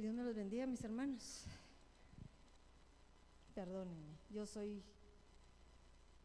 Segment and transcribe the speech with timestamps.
[0.00, 1.44] Dios me los bendiga, mis hermanos.
[3.54, 4.82] Perdónenme, yo soy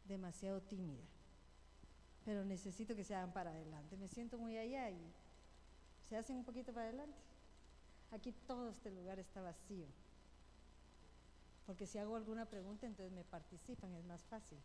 [0.08, 1.04] demasiado tímida,
[2.24, 3.98] pero necesito que se hagan para adelante.
[3.98, 5.12] Me siento muy allá y
[6.08, 7.18] se hacen un poquito para adelante.
[8.12, 9.86] Aquí todo este lugar está vacío,
[11.66, 14.58] porque si hago alguna pregunta, entonces me participan, es más fácil.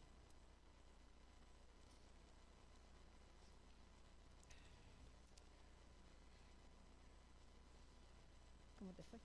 [8.80, 9.20] ¿Cómo te fue?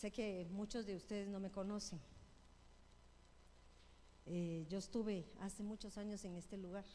[0.00, 2.00] Sé que muchos de ustedes no me conocen.
[4.24, 6.86] Eh, yo estuve hace muchos años en este lugar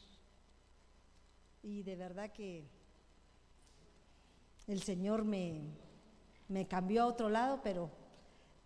[1.61, 2.67] y de verdad que
[4.65, 5.61] el Señor me,
[6.47, 7.91] me cambió a otro lado, pero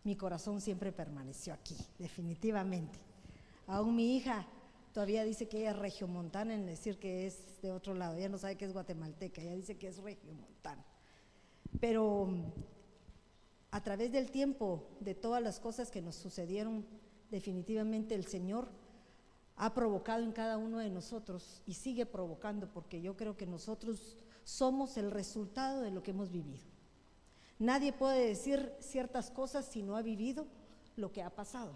[0.05, 2.97] mi corazón siempre permaneció aquí, definitivamente.
[3.67, 4.47] Aún mi hija
[4.93, 8.15] todavía dice que ella es regiomontana en decir que es de otro lado.
[8.15, 10.85] Ella no sabe que es guatemalteca, ella dice que es regiomontana.
[11.81, 12.53] Pero
[13.71, 16.85] a través del tiempo, de todas las cosas que nos sucedieron,
[17.29, 18.69] definitivamente el Señor
[19.55, 24.17] ha provocado en cada uno de nosotros y sigue provocando, porque yo creo que nosotros
[24.43, 26.63] somos el resultado de lo que hemos vivido.
[27.59, 30.47] Nadie puede decir ciertas cosas si no ha vivido
[30.95, 31.73] lo que ha pasado.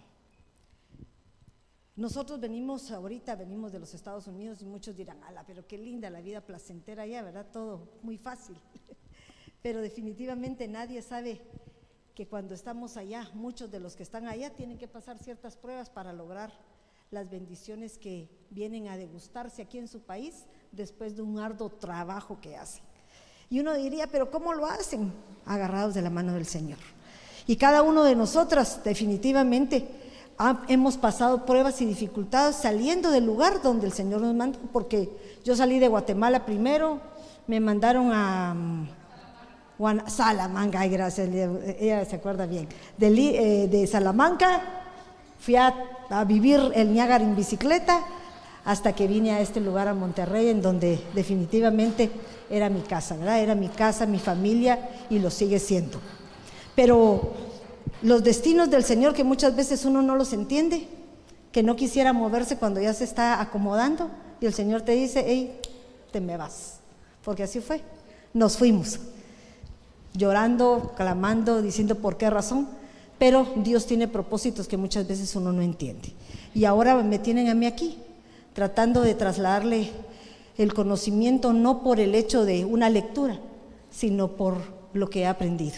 [1.96, 6.10] Nosotros venimos ahorita, venimos de los Estados Unidos y muchos dirán, ala, pero qué linda
[6.10, 7.48] la vida placentera allá, ¿verdad?
[7.52, 8.58] Todo muy fácil.
[9.62, 11.42] pero definitivamente nadie sabe
[12.16, 15.90] que cuando estamos allá, muchos de los que están allá tienen que pasar ciertas pruebas
[15.90, 16.52] para lograr
[17.10, 22.40] las bendiciones que vienen a degustarse aquí en su país después de un arduo trabajo
[22.42, 22.84] que hacen.
[23.50, 25.12] Y uno diría, pero ¿cómo lo hacen?
[25.46, 26.80] Agarrados de la mano del Señor.
[27.46, 29.88] Y cada uno de nosotras definitivamente
[30.68, 35.56] hemos pasado pruebas y dificultades saliendo del lugar donde el Señor nos mandó, porque yo
[35.56, 37.00] salí de Guatemala primero,
[37.46, 38.56] me mandaron a
[40.08, 41.30] Salamanca, ay, gracias,
[41.80, 42.68] ella se acuerda bien,
[42.98, 44.62] de, eh, de Salamanca
[45.40, 45.74] fui a,
[46.10, 48.04] a, vivir el Niágara en bicicleta
[48.66, 52.10] hasta que vine a este lugar, a Monterrey, en donde definitivamente
[52.50, 53.40] era mi casa, ¿verdad?
[53.40, 56.00] Era mi casa, mi familia y lo sigue siendo.
[56.76, 57.34] Pero
[58.02, 60.88] los destinos del Señor que muchas veces uno no los entiende,
[61.52, 64.10] que no quisiera moverse cuando ya se está acomodando
[64.40, 65.60] y el Señor te dice, hey,
[66.12, 66.76] te me vas,
[67.24, 67.82] porque así fue,
[68.34, 69.00] nos fuimos,
[70.14, 72.68] llorando, clamando, diciendo por qué razón,
[73.18, 76.14] pero Dios tiene propósitos que muchas veces uno no entiende.
[76.54, 77.98] Y ahora me tienen a mí aquí,
[78.54, 79.92] tratando de trasladarle
[80.58, 83.40] el conocimiento no por el hecho de una lectura,
[83.92, 84.56] sino por
[84.94, 85.78] lo que he aprendido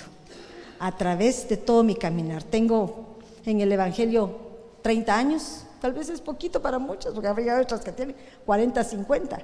[0.79, 2.43] a través de todo mi caminar.
[2.43, 4.37] Tengo en el Evangelio
[4.81, 8.15] 30 años, tal vez es poquito para muchos, porque habría otras que tienen
[8.45, 9.39] 40, 50,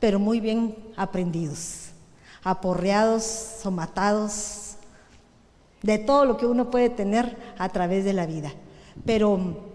[0.00, 1.83] pero muy bien aprendidos,
[2.44, 3.24] aporreados,
[3.62, 4.76] somatados,
[5.82, 8.52] de todo lo que uno puede tener a través de la vida.
[9.04, 9.72] Pero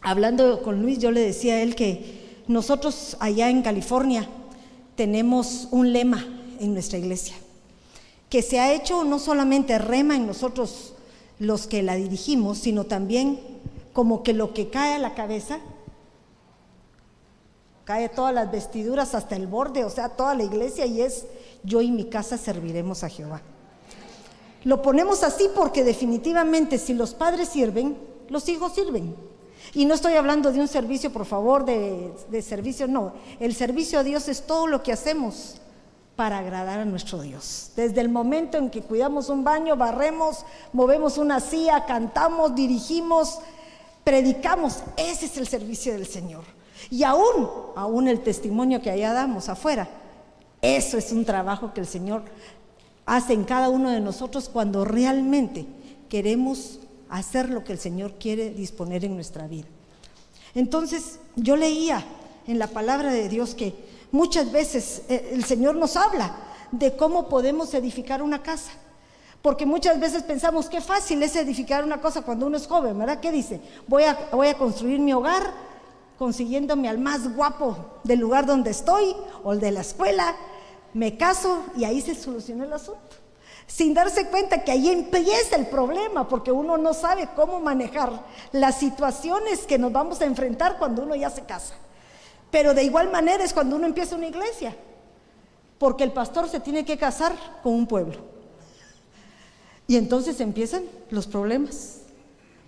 [0.00, 4.28] hablando con Luis, yo le decía a él que nosotros allá en California
[4.96, 6.24] tenemos un lema
[6.60, 7.34] en nuestra iglesia
[8.34, 10.94] que se ha hecho no solamente rema en nosotros
[11.38, 13.38] los que la dirigimos, sino también
[13.92, 15.60] como que lo que cae a la cabeza,
[17.84, 21.26] cae todas las vestiduras hasta el borde, o sea, toda la iglesia y es
[21.62, 23.42] yo y mi casa serviremos a Jehová.
[24.64, 29.14] Lo ponemos así porque definitivamente si los padres sirven, los hijos sirven.
[29.74, 33.14] Y no estoy hablando de un servicio, por favor, de, de servicio, no.
[33.40, 35.56] El servicio a Dios es todo lo que hacemos
[36.16, 37.72] para agradar a nuestro Dios.
[37.76, 43.38] Desde el momento en que cuidamos un baño, barremos, movemos una silla, cantamos, dirigimos,
[44.04, 46.44] predicamos, ese es el servicio del Señor.
[46.94, 49.88] Y aún, aún el testimonio que allá damos afuera,
[50.62, 52.22] eso es un trabajo que el Señor
[53.06, 55.66] hace en cada uno de nosotros cuando realmente
[56.08, 59.66] queremos hacer lo que el Señor quiere disponer en nuestra vida.
[60.54, 62.04] Entonces, yo leía
[62.46, 63.74] en la palabra de Dios que
[64.14, 66.36] Muchas veces eh, el Señor nos habla
[66.70, 68.70] de cómo podemos edificar una casa.
[69.42, 73.18] Porque muchas veces pensamos qué fácil es edificar una cosa cuando uno es joven, ¿verdad?
[73.18, 73.60] ¿Qué dice?
[73.88, 75.52] Voy a, voy a construir mi hogar
[76.18, 80.34] consiguiéndome al más guapo del lugar donde estoy o el de la escuela,
[80.92, 83.16] me caso y ahí se soluciona el asunto.
[83.66, 88.78] Sin darse cuenta que ahí empieza el problema, porque uno no sabe cómo manejar las
[88.78, 91.74] situaciones que nos vamos a enfrentar cuando uno ya se casa.
[92.50, 94.76] Pero de igual manera es cuando uno empieza una iglesia,
[95.78, 98.18] porque el pastor se tiene que casar con un pueblo.
[99.86, 102.03] Y entonces empiezan los problemas.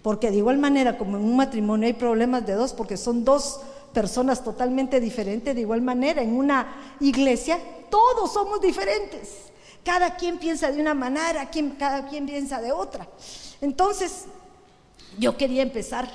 [0.06, 3.58] Porque de igual manera como en un matrimonio hay problemas de dos, porque son dos
[3.92, 7.58] personas totalmente diferentes, de igual manera, en una iglesia
[7.90, 9.50] todos somos diferentes.
[9.84, 13.08] Cada quien piensa de una manera, cada quien piensa de otra.
[13.60, 14.26] Entonces,
[15.18, 16.08] yo quería empezar.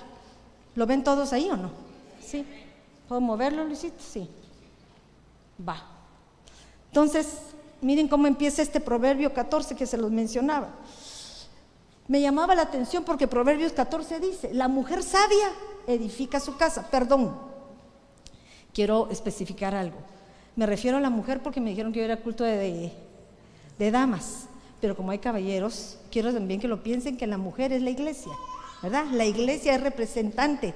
[0.75, 1.71] ¿Lo ven todos ahí o no?
[2.25, 2.45] Sí.
[3.09, 4.01] ¿Puedo moverlo, Luisito?
[4.01, 4.29] Sí.
[5.67, 5.83] Va.
[6.87, 7.27] Entonces,
[7.81, 10.69] miren cómo empieza este proverbio 14 que se los mencionaba.
[12.11, 15.47] Me llamaba la atención porque Proverbios 14 dice, la mujer sabia
[15.87, 16.91] edifica su casa.
[16.91, 17.33] Perdón,
[18.73, 19.95] quiero especificar algo.
[20.57, 22.91] Me refiero a la mujer porque me dijeron que yo era culto de,
[23.79, 24.47] de damas,
[24.81, 28.33] pero como hay caballeros, quiero también que lo piensen que la mujer es la iglesia,
[28.83, 29.05] ¿verdad?
[29.13, 30.73] La iglesia es representante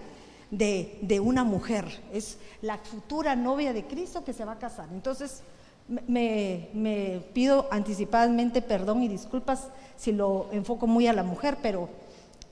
[0.51, 4.87] de, de, una mujer, es la futura novia de Cristo que se va a casar.
[4.93, 5.43] Entonces,
[5.87, 9.67] me, pido anticipadamente perdón y disculpas
[9.97, 11.89] si lo enfoco muy a la mujer, pero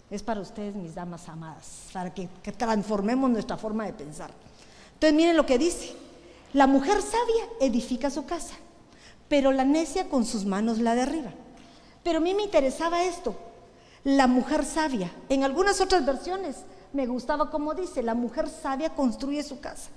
[0.09, 4.31] es para ustedes, mis damas amadas, para que, que transformemos nuestra forma de pensar.
[4.94, 5.95] Entonces, miren lo que dice.
[6.53, 8.53] La mujer sabia edifica su casa,
[9.27, 11.31] pero la necia con sus manos la derriba.
[12.03, 13.35] Pero a mí me interesaba esto,
[14.03, 15.12] la mujer sabia.
[15.30, 16.57] En algunas otras versiones
[16.94, 19.90] me gustaba como dice, la mujer sabia construye su casa.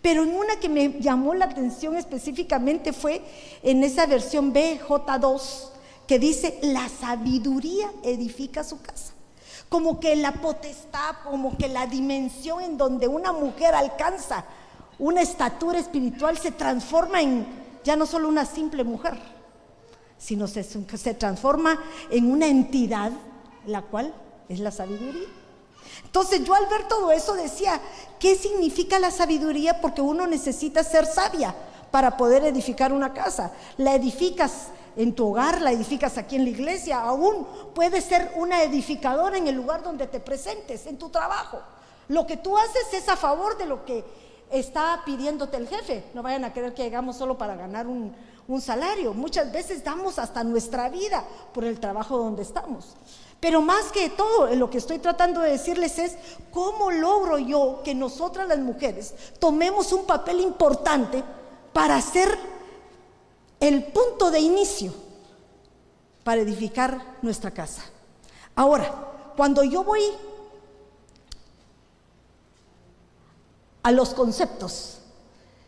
[0.00, 3.22] Pero en una que me llamó la atención específicamente fue
[3.62, 5.70] en esa versión BJ2,
[6.06, 9.12] que dice, la sabiduría edifica su casa.
[9.68, 14.44] Como que la potestad, como que la dimensión en donde una mujer alcanza
[14.98, 17.46] una estatura espiritual se transforma en
[17.82, 19.18] ya no solo una simple mujer,
[20.18, 21.78] sino se, se transforma
[22.10, 23.10] en una entidad,
[23.66, 24.14] la cual
[24.48, 25.26] es la sabiduría.
[26.04, 27.80] Entonces yo al ver todo eso decía,
[28.18, 29.80] ¿qué significa la sabiduría?
[29.80, 31.54] Porque uno necesita ser sabia
[31.90, 33.52] para poder edificar una casa.
[33.76, 38.62] La edificas en tu hogar, la edificas aquí en la iglesia, aún puedes ser una
[38.62, 41.60] edificadora en el lugar donde te presentes, en tu trabajo.
[42.08, 44.04] Lo que tú haces es a favor de lo que
[44.50, 46.04] está pidiéndote el jefe.
[46.14, 48.14] No vayan a creer que llegamos solo para ganar un,
[48.60, 49.14] salario.
[49.14, 51.24] Muchas veces damos hasta nuestra vida
[51.54, 52.96] por el trabajo donde estamos.
[53.42, 56.16] Pero más que todo, lo que estoy tratando de decirles es
[56.52, 61.24] cómo logro yo que nosotras las mujeres tomemos un papel importante
[61.72, 62.38] para ser
[63.58, 64.94] el punto de inicio
[66.22, 67.82] para edificar nuestra casa.
[68.54, 70.02] Ahora, cuando yo voy
[73.82, 74.98] a los conceptos.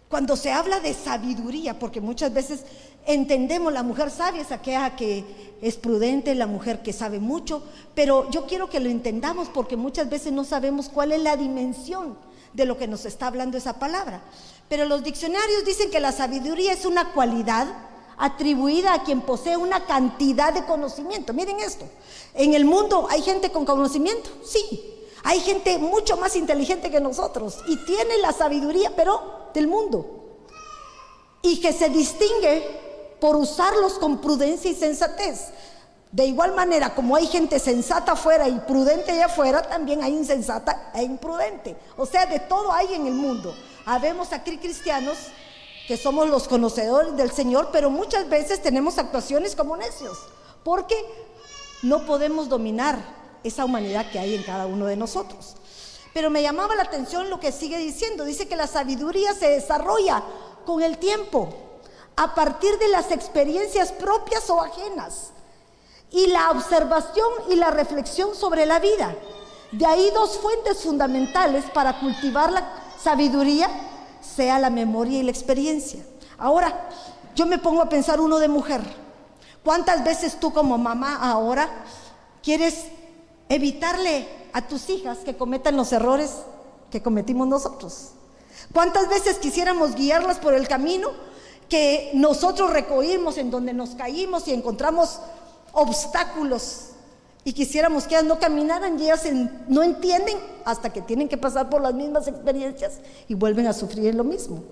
[0.09, 2.65] Cuando se habla de sabiduría, porque muchas veces
[3.07, 5.25] entendemos la mujer sabia es aquella que
[5.61, 7.63] es prudente, la mujer que sabe mucho,
[7.95, 12.17] pero yo quiero que lo entendamos porque muchas veces no sabemos cuál es la dimensión
[12.53, 14.23] de lo que nos está hablando esa palabra.
[14.69, 17.67] Pero los diccionarios dicen que la sabiduría es una cualidad
[18.17, 21.33] atribuida a quien posee una cantidad de conocimiento.
[21.33, 21.87] Miren esto,
[22.35, 27.59] en el mundo hay gente con conocimiento, sí, hay gente mucho más inteligente que nosotros
[27.67, 30.21] y tiene la sabiduría, pero del mundo.
[31.43, 32.84] Y que se distingue
[33.25, 35.47] por usarlos con prudencia y sensatez.
[36.13, 40.91] De igual manera, como hay gente sensata afuera y prudente allá afuera, también hay insensata
[40.95, 41.75] e imprudente.
[41.97, 43.57] O sea, de todo hay en el mundo.
[43.87, 45.17] Habemos aquí cristianos
[45.89, 50.19] que somos los conocedores del Señor, pero muchas veces tenemos actuaciones como necios,
[50.63, 50.95] porque
[51.81, 52.99] no podemos dominar
[53.43, 55.55] esa humanidad que hay en cada uno de nosotros.
[56.13, 58.27] Pero me llamaba la atención lo que sigue diciendo.
[58.27, 60.23] Dice que la sabiduría se desarrolla
[60.67, 61.65] con el tiempo,
[62.17, 65.31] a partir de las experiencias propias o ajenas,
[66.11, 69.15] y la observación y la reflexión sobre la vida.
[69.73, 72.69] De ahí dos fuentes fundamentales para cultivar la
[73.03, 73.69] sabiduría,
[74.21, 76.05] sea la memoria y la experiencia.
[76.39, 76.89] Ahora,
[77.35, 78.81] yo me pongo a pensar uno de mujer.
[79.65, 81.69] ¿Cuántas veces tú como mamá ahora
[82.43, 82.85] quieres
[83.49, 86.31] evitarle a tus hijas que cometan los errores
[86.91, 88.11] que cometimos nosotros.
[88.73, 91.11] ¿Cuántas veces quisiéramos guiarlas por el camino
[91.69, 95.21] que nosotros recogimos en donde nos caímos y encontramos
[95.73, 96.91] obstáculos
[97.45, 99.25] y quisiéramos que ellas no caminaran y ellas
[99.69, 104.15] no entienden hasta que tienen que pasar por las mismas experiencias y vuelven a sufrir
[104.15, 104.63] lo mismo?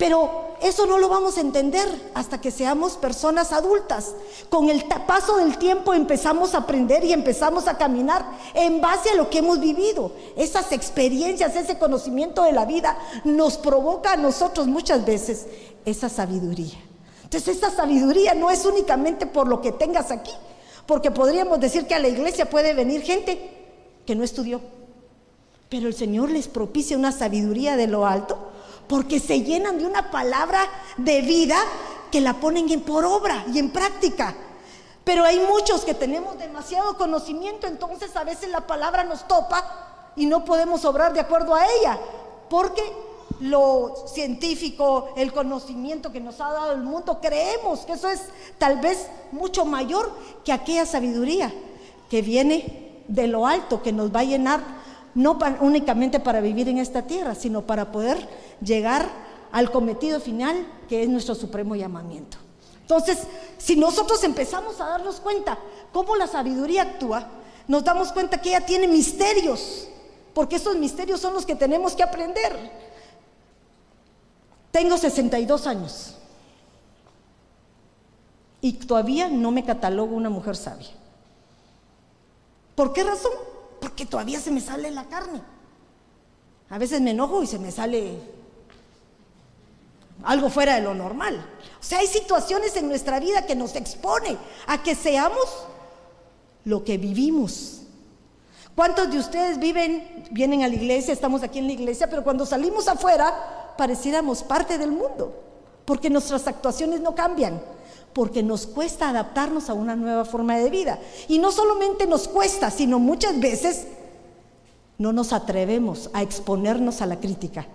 [0.00, 4.14] Pero eso no lo vamos a entender hasta que seamos personas adultas.
[4.48, 9.14] Con el paso del tiempo empezamos a aprender y empezamos a caminar en base a
[9.14, 10.12] lo que hemos vivido.
[10.38, 15.46] Esas experiencias, ese conocimiento de la vida nos provoca a nosotros muchas veces
[15.84, 16.78] esa sabiduría.
[17.24, 20.32] Entonces esa sabiduría no es únicamente por lo que tengas aquí,
[20.86, 23.68] porque podríamos decir que a la iglesia puede venir gente
[24.06, 24.62] que no estudió,
[25.68, 28.49] pero el Señor les propicia una sabiduría de lo alto
[28.90, 31.56] porque se llenan de una palabra de vida
[32.10, 34.34] que la ponen en por obra y en práctica.
[35.04, 40.26] Pero hay muchos que tenemos demasiado conocimiento, entonces a veces la palabra nos topa y
[40.26, 42.00] no podemos obrar de acuerdo a ella,
[42.50, 42.82] porque
[43.38, 48.22] lo científico, el conocimiento que nos ha dado el mundo, creemos que eso es
[48.58, 50.12] tal vez mucho mayor
[50.44, 51.54] que aquella sabiduría
[52.10, 54.80] que viene de lo alto, que nos va a llenar
[55.14, 58.28] no únicamente para vivir en esta tierra, sino para poder
[58.60, 59.08] llegar
[59.52, 62.38] al cometido final, que es nuestro supremo llamamiento.
[62.82, 63.18] Entonces,
[63.58, 65.58] si nosotros empezamos a darnos cuenta
[65.92, 67.28] cómo la sabiduría actúa,
[67.68, 69.88] nos damos cuenta que ella tiene misterios,
[70.34, 72.70] porque esos misterios son los que tenemos que aprender.
[74.72, 76.16] Tengo 62 años
[78.60, 80.90] y todavía no me catalogo una mujer sabia.
[82.74, 83.32] ¿Por qué razón?
[83.80, 85.42] Porque todavía se me sale la carne.
[86.68, 88.39] A veces me enojo y se me sale
[90.24, 91.44] algo fuera de lo normal.
[91.80, 94.36] O sea, hay situaciones en nuestra vida que nos expone
[94.66, 95.48] a que seamos
[96.64, 97.82] lo que vivimos.
[98.74, 102.46] ¿Cuántos de ustedes viven, vienen a la iglesia, estamos aquí en la iglesia, pero cuando
[102.46, 105.34] salimos afuera pareciéramos parte del mundo?
[105.84, 107.60] Porque nuestras actuaciones no cambian,
[108.12, 110.98] porque nos cuesta adaptarnos a una nueva forma de vida.
[111.28, 113.86] Y no solamente nos cuesta, sino muchas veces
[114.98, 117.66] no nos atrevemos a exponernos a la crítica.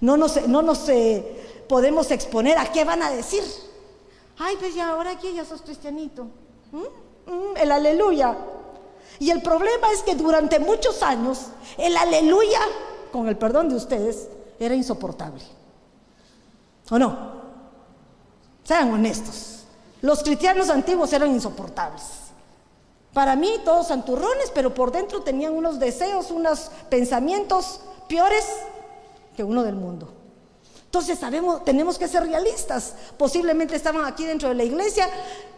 [0.00, 3.42] No nos, no nos eh, podemos exponer a qué van a decir.
[4.38, 6.26] Ay, pues ya, ahora aquí ya sos cristianito.
[6.72, 7.30] ¿Mm?
[7.30, 7.56] ¿Mm?
[7.56, 8.36] El aleluya.
[9.18, 11.46] Y el problema es que durante muchos años
[11.78, 12.60] el aleluya,
[13.12, 14.28] con el perdón de ustedes,
[14.58, 15.42] era insoportable.
[16.90, 17.44] ¿O no?
[18.64, 19.64] Sean honestos.
[20.02, 22.02] Los cristianos antiguos eran insoportables.
[23.12, 28.44] Para mí todos santurrones, pero por dentro tenían unos deseos, unos pensamientos peores
[29.36, 30.12] que uno del mundo.
[30.94, 32.94] Entonces sabemos, tenemos que ser realistas.
[33.18, 35.08] Posiblemente estaban aquí dentro de la iglesia,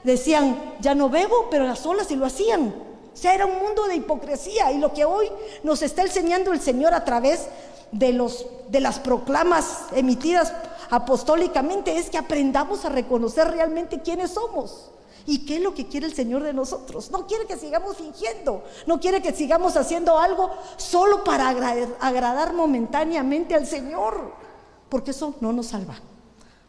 [0.02, 2.74] decían, ya no bebo, pero las olas y lo hacían.
[3.12, 5.30] O sea, era un mundo de hipocresía y lo que hoy
[5.62, 7.48] nos está enseñando el Señor a través
[7.92, 10.54] de, los, de las proclamas emitidas
[10.88, 14.88] apostólicamente es que aprendamos a reconocer realmente quiénes somos.
[15.26, 17.10] ¿Y qué es lo que quiere el Señor de nosotros?
[17.10, 23.54] No quiere que sigamos fingiendo, no quiere que sigamos haciendo algo solo para agradar momentáneamente
[23.54, 24.45] al Señor
[24.88, 25.96] porque eso no nos salva.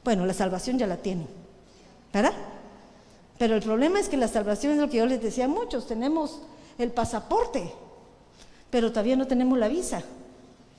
[0.03, 1.27] Bueno, la salvación ya la tienen,
[2.13, 2.33] ¿verdad?
[3.37, 5.87] Pero el problema es que la salvación es lo que yo les decía a muchos,
[5.87, 6.41] tenemos
[6.77, 7.71] el pasaporte,
[8.69, 10.01] pero todavía no tenemos la visa.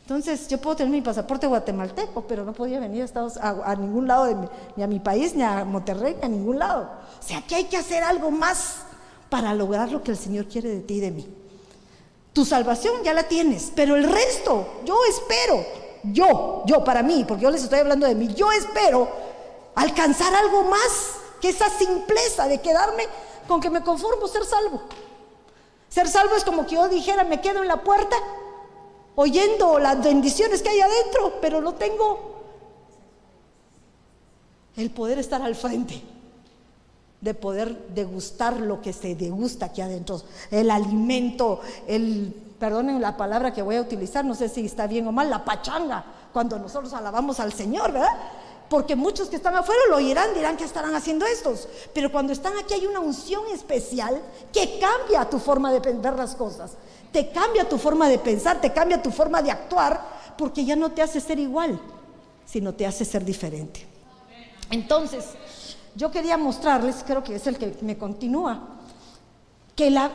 [0.03, 4.09] Entonces, yo puedo tener mi pasaporte guatemalteco, pero no podía venir a, Estados, a, ningún
[4.09, 6.91] lado, ni a mi país, ni a Monterrey, ni a ningún lado.
[7.21, 8.77] O sea, que hay que hacer algo más
[9.29, 11.29] para lograr lo que el Señor quiere de ti y de mí.
[12.33, 15.63] Tu salvación ya la tienes, pero el resto, yo espero
[16.03, 19.09] yo, yo para mí, porque yo les estoy hablando de mí, yo espero
[19.75, 23.05] alcanzar algo más que esa simpleza de quedarme
[23.47, 24.83] con que me conformo ser salvo.
[25.89, 28.17] Ser salvo es como que yo dijera, me quedo en la puerta
[29.15, 32.37] oyendo las bendiciones que hay adentro, pero no tengo
[34.77, 36.01] el poder estar al frente,
[37.21, 43.53] de poder degustar lo que se degusta aquí adentro, el alimento, el perdonen la palabra
[43.53, 46.93] que voy a utilizar, no sé si está bien o mal, la pachanga, cuando nosotros
[46.93, 48.09] alabamos al Señor, ¿verdad?
[48.69, 51.69] Porque muchos que están afuera lo oirán, dirán que estarán haciendo estos.
[51.95, 54.21] Pero cuando están aquí hay una unción especial
[54.53, 56.73] que cambia tu forma de ver las cosas.
[57.11, 60.03] Te cambia tu forma de pensar, te cambia tu forma de actuar,
[60.37, 61.81] porque ya no te hace ser igual,
[62.45, 63.87] sino te hace ser diferente.
[64.71, 65.25] Entonces,
[65.95, 68.61] yo quería mostrarles, creo que es el que me continúa,
[69.75, 70.11] que la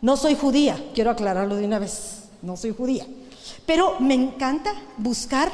[0.00, 3.06] no soy judía, quiero aclararlo de una vez, no soy judía.
[3.66, 5.50] Pero me encanta buscar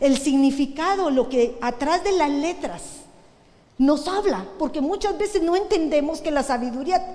[0.00, 2.82] el significado, lo que atrás de las letras
[3.78, 7.14] nos habla, porque muchas veces no entendemos que la sabiduría,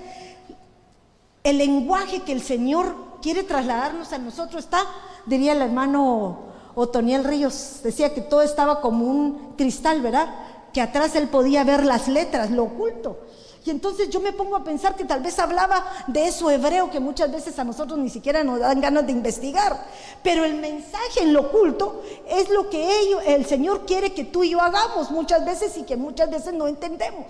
[1.42, 4.84] el lenguaje que el Señor quiere trasladarnos a nosotros está,
[5.26, 6.38] diría el hermano
[6.74, 10.34] Otoniel Ríos, decía que todo estaba como un cristal, ¿verdad?
[10.72, 13.18] Que atrás él podía ver las letras, lo oculto.
[13.66, 17.00] Y entonces yo me pongo a pensar que tal vez hablaba de eso hebreo que
[17.00, 19.86] muchas veces a nosotros ni siquiera nos dan ganas de investigar.
[20.22, 24.50] Pero el mensaje en lo oculto es lo que el Señor quiere que tú y
[24.50, 27.24] yo hagamos muchas veces y que muchas veces no entendemos.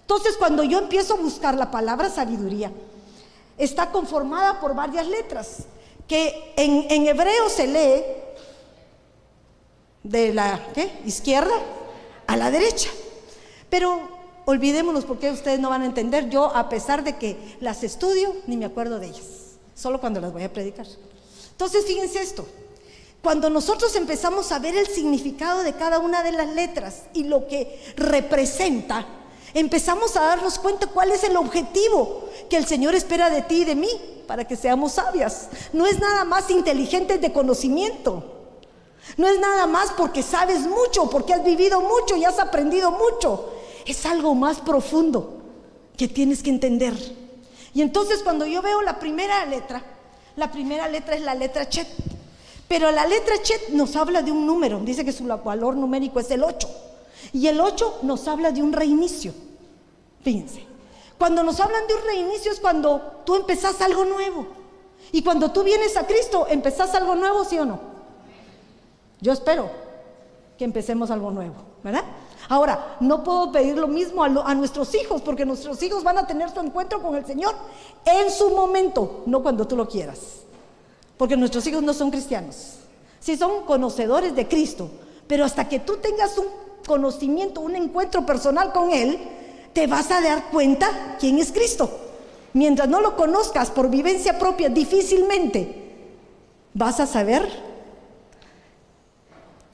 [0.00, 2.72] Entonces cuando yo empiezo a buscar la palabra sabiduría,
[3.58, 5.64] está conformada por varias letras,
[6.08, 8.02] que en hebreo se lee
[10.04, 10.58] de la
[11.04, 11.54] izquierda
[12.26, 12.88] a la derecha.
[13.68, 14.15] Pero
[14.46, 16.30] olvidémonos porque ustedes no van a entender.
[16.30, 19.26] Yo, a pesar de que las estudio, ni me acuerdo de ellas,
[19.74, 20.86] solo cuando las voy a predicar.
[21.50, 22.46] Entonces, fíjense esto.
[23.22, 27.48] Cuando nosotros empezamos a ver el significado de cada una de las letras y lo
[27.48, 29.04] que representa,
[29.52, 33.64] empezamos a darnos cuenta cuál es el objetivo que el Señor espera de ti y
[33.64, 33.88] de mí
[34.28, 35.48] para que seamos sabias.
[35.72, 38.32] No es nada más inteligentes de conocimiento.
[39.16, 43.55] No es nada más porque sabes mucho, porque has vivido mucho y has aprendido mucho.
[43.86, 45.42] Es algo más profundo
[45.96, 46.94] que tienes que entender.
[47.72, 49.82] Y entonces cuando yo veo la primera letra,
[50.36, 51.88] la primera letra es la letra Chet.
[52.68, 56.30] Pero la letra Chet nos habla de un número, dice que su valor numérico es
[56.30, 56.68] el 8.
[57.32, 59.32] Y el 8 nos habla de un reinicio.
[60.22, 60.64] Fíjense,
[61.18, 64.46] cuando nos hablan de un reinicio es cuando tú empezás algo nuevo.
[65.12, 67.78] Y cuando tú vienes a Cristo, empezás algo nuevo, ¿sí o no?
[69.20, 69.70] Yo espero
[70.58, 72.04] que empecemos algo nuevo, ¿verdad?
[72.48, 76.50] Ahora, no puedo pedir lo mismo a, nuestros hijos, porque nuestros hijos van a tener
[76.50, 77.54] su encuentro con el Señor
[78.04, 80.42] en su momento, no cuando tú lo quieras.
[81.16, 82.78] Porque nuestros hijos no son cristianos.
[83.18, 84.88] Sí son conocedores de Cristo,
[85.26, 86.46] pero hasta que tú tengas un
[86.86, 89.18] conocimiento, un encuentro personal con Él,
[89.72, 91.90] te vas a dar cuenta quién es Cristo.
[92.52, 95.86] Mientras no lo conozcas por vivencia propia, difícilmente
[96.72, 97.75] vas a saber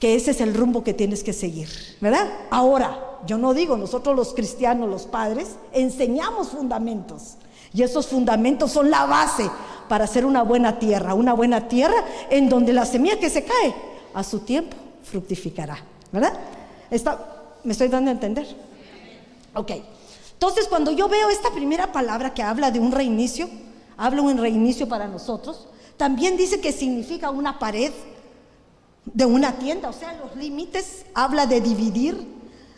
[0.03, 1.69] que ese es el rumbo que tienes que seguir,
[2.01, 2.29] ¿verdad?
[2.49, 7.35] Ahora, yo no digo, nosotros los cristianos, los padres, enseñamos fundamentos.
[7.73, 9.49] Y esos fundamentos son la base
[9.87, 11.95] para hacer una buena tierra, una buena tierra
[12.29, 13.73] en donde la semilla que se cae
[14.13, 15.77] a su tiempo fructificará,
[16.11, 16.37] ¿verdad?
[17.63, 18.45] ¿Me estoy dando a entender?
[19.53, 19.71] Ok.
[20.33, 23.49] Entonces, cuando yo veo esta primera palabra que habla de un reinicio,
[23.95, 27.93] habla un reinicio para nosotros, también dice que significa una pared
[29.05, 32.27] de una tienda, o sea, los límites, habla de dividir,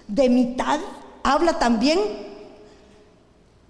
[0.08, 0.80] de mitad,
[1.24, 2.00] habla también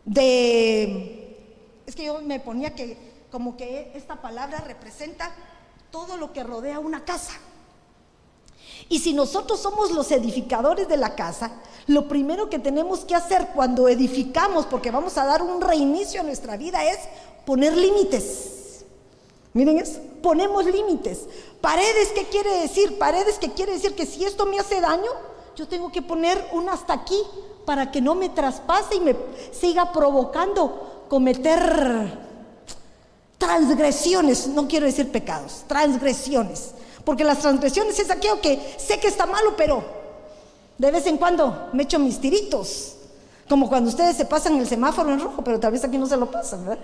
[0.05, 1.37] de...
[1.85, 2.97] Es que yo me ponía que
[3.31, 5.31] como que esta palabra representa
[5.91, 7.33] todo lo que rodea una casa.
[8.89, 11.51] Y si nosotros somos los edificadores de la casa,
[11.87, 16.23] lo primero que tenemos que hacer cuando edificamos, porque vamos a dar un reinicio a
[16.23, 16.99] nuestra vida, es
[17.45, 18.54] poner límites.
[19.55, 21.21] Miren eso, ponemos límites.
[21.61, 22.99] Paredes, ¿qué quiere decir?
[22.99, 23.95] Paredes, ¿qué quiere decir?
[23.95, 25.09] Que si esto me hace daño,
[25.55, 27.17] yo tengo que poner un hasta aquí
[27.65, 29.15] para que no me traspase y me
[29.53, 32.19] siga provocando cometer
[33.37, 36.71] transgresiones, no quiero decir pecados, transgresiones.
[37.05, 39.85] Porque las transgresiones es aquello que sé que está malo, pero
[40.77, 42.97] de vez en cuando me echo mis tiritos.
[43.47, 46.17] Como cuando ustedes se pasan el semáforo en rojo, pero tal vez aquí no se
[46.17, 46.83] lo pasan, ¿verdad?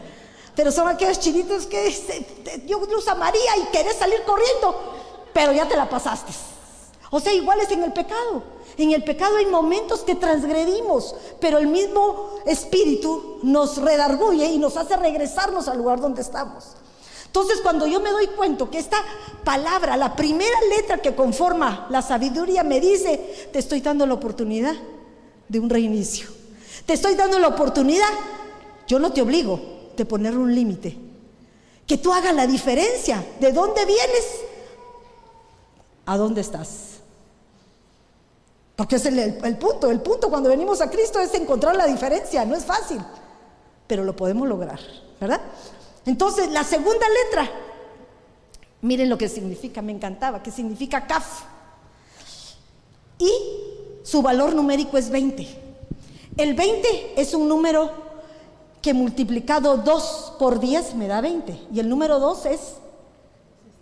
[0.55, 1.83] Pero son aquellos chiritos que
[2.65, 4.75] Dios luz María y querés salir corriendo,
[5.33, 6.33] pero ya te la pasaste.
[7.09, 8.43] O sea, igual es en el pecado.
[8.77, 14.77] En el pecado hay momentos que transgredimos, pero el mismo Espíritu nos redarguye y nos
[14.77, 16.75] hace regresarnos al lugar donde estamos.
[17.25, 18.97] Entonces, cuando yo me doy cuenta que esta
[19.43, 24.75] palabra, la primera letra que conforma la sabiduría, me dice, te estoy dando la oportunidad
[25.47, 26.29] de un reinicio.
[26.85, 28.09] Te estoy dando la oportunidad,
[28.87, 29.61] yo no te obligo,
[29.95, 30.97] de poner un límite.
[31.86, 34.25] Que tú hagas la diferencia de dónde vienes
[36.06, 36.99] a dónde estás.
[38.75, 42.45] Porque es el, el, punto, el punto cuando venimos a Cristo es encontrar la diferencia,
[42.45, 42.99] no es fácil,
[43.86, 44.80] pero lo podemos lograr,
[45.19, 45.41] ¿verdad?
[46.06, 47.51] Entonces, la segunda letra,
[48.82, 51.43] miren lo que significa, me encantaba, que significa CAF.
[53.19, 53.32] Y
[54.04, 55.47] su valor numérico es 20.
[56.38, 57.91] El 20 es un número
[58.81, 61.67] que multiplicado 2 por 10 me da 20.
[61.73, 62.59] Y el número 2 es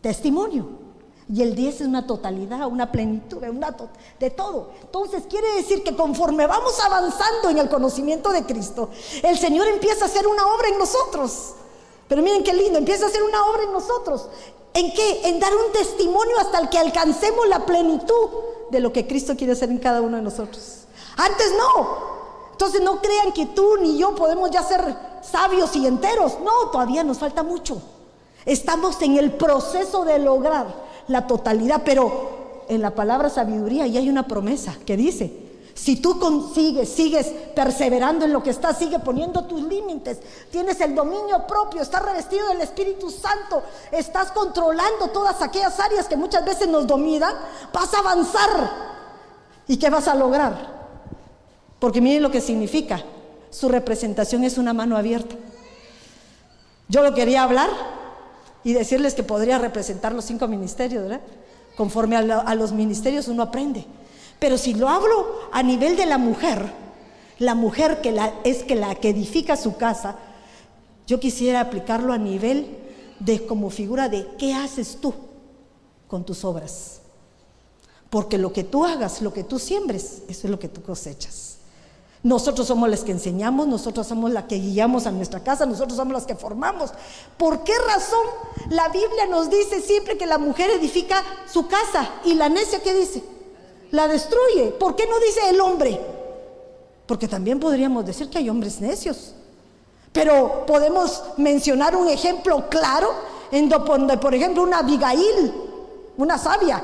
[0.02, 0.90] testimonio.
[1.32, 3.76] Y el 10 es una totalidad, una plenitud, una
[4.20, 4.72] de todo.
[4.82, 8.90] Entonces quiere decir que conforme vamos avanzando en el conocimiento de Cristo,
[9.22, 11.54] el Señor empieza a hacer una obra en nosotros.
[12.08, 14.28] Pero miren qué lindo, empieza a hacer una obra en nosotros.
[14.74, 15.30] ¿En qué?
[15.30, 18.30] En dar un testimonio hasta el que alcancemos la plenitud
[18.72, 20.86] de lo que Cristo quiere hacer en cada uno de nosotros.
[21.16, 22.19] Antes no.
[22.60, 26.40] Entonces no crean que tú ni yo podemos ya ser sabios y enteros.
[26.44, 27.82] No, todavía nos falta mucho.
[28.46, 30.68] Estamos en el proceso de lograr
[31.08, 35.32] la totalidad, pero en la palabra sabiduría ya hay una promesa que dice,
[35.74, 40.20] si tú consigues, sigues perseverando en lo que estás, sigue poniendo tus límites,
[40.52, 46.18] tienes el dominio propio, estás revestido del Espíritu Santo, estás controlando todas aquellas áreas que
[46.18, 47.34] muchas veces nos dominan,
[47.72, 48.90] vas a avanzar.
[49.66, 50.79] ¿Y qué vas a lograr?
[51.80, 53.04] Porque miren lo que significa.
[53.50, 55.36] Su representación es una mano abierta.
[56.88, 57.70] Yo lo quería hablar
[58.64, 61.22] y decirles que podría representar los cinco ministerios, ¿verdad?
[61.78, 63.86] Conforme a, los ministerios uno aprende.
[64.40, 66.72] Pero si lo hablo a nivel de la mujer,
[67.40, 70.18] la mujer que es que la que edifica su casa,
[71.08, 72.78] yo quisiera aplicarlo a nivel
[73.20, 75.14] de como figura de qué haces tú
[76.08, 77.02] con tus obras.
[78.10, 81.49] Porque lo que tú hagas, lo que tú siembres, eso es lo que tú cosechas.
[82.22, 86.14] Nosotros somos las que enseñamos, nosotros somos las que guiamos a nuestra casa, nosotros somos
[86.14, 86.92] las que formamos.
[87.38, 88.26] ¿Por qué razón
[88.70, 92.94] la Biblia nos dice siempre que la mujer edifica su casa y la necia qué
[92.94, 93.24] dice?
[93.92, 94.72] La destruye.
[94.72, 96.00] ¿Por qué no dice el hombre?
[97.06, 99.34] Porque también podríamos decir que hay hombres necios.
[100.12, 103.14] Pero podemos mencionar un ejemplo claro
[103.50, 105.54] en donde, por ejemplo, una Abigail,
[106.18, 106.84] una sabia,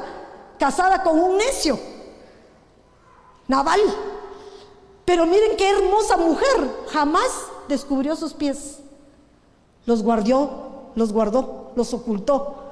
[0.58, 1.78] casada con un necio,
[3.48, 3.82] Naval.
[5.06, 7.30] Pero miren qué hermosa mujer, jamás
[7.68, 8.80] descubrió sus pies.
[9.86, 12.72] Los guardó, los guardó, los ocultó.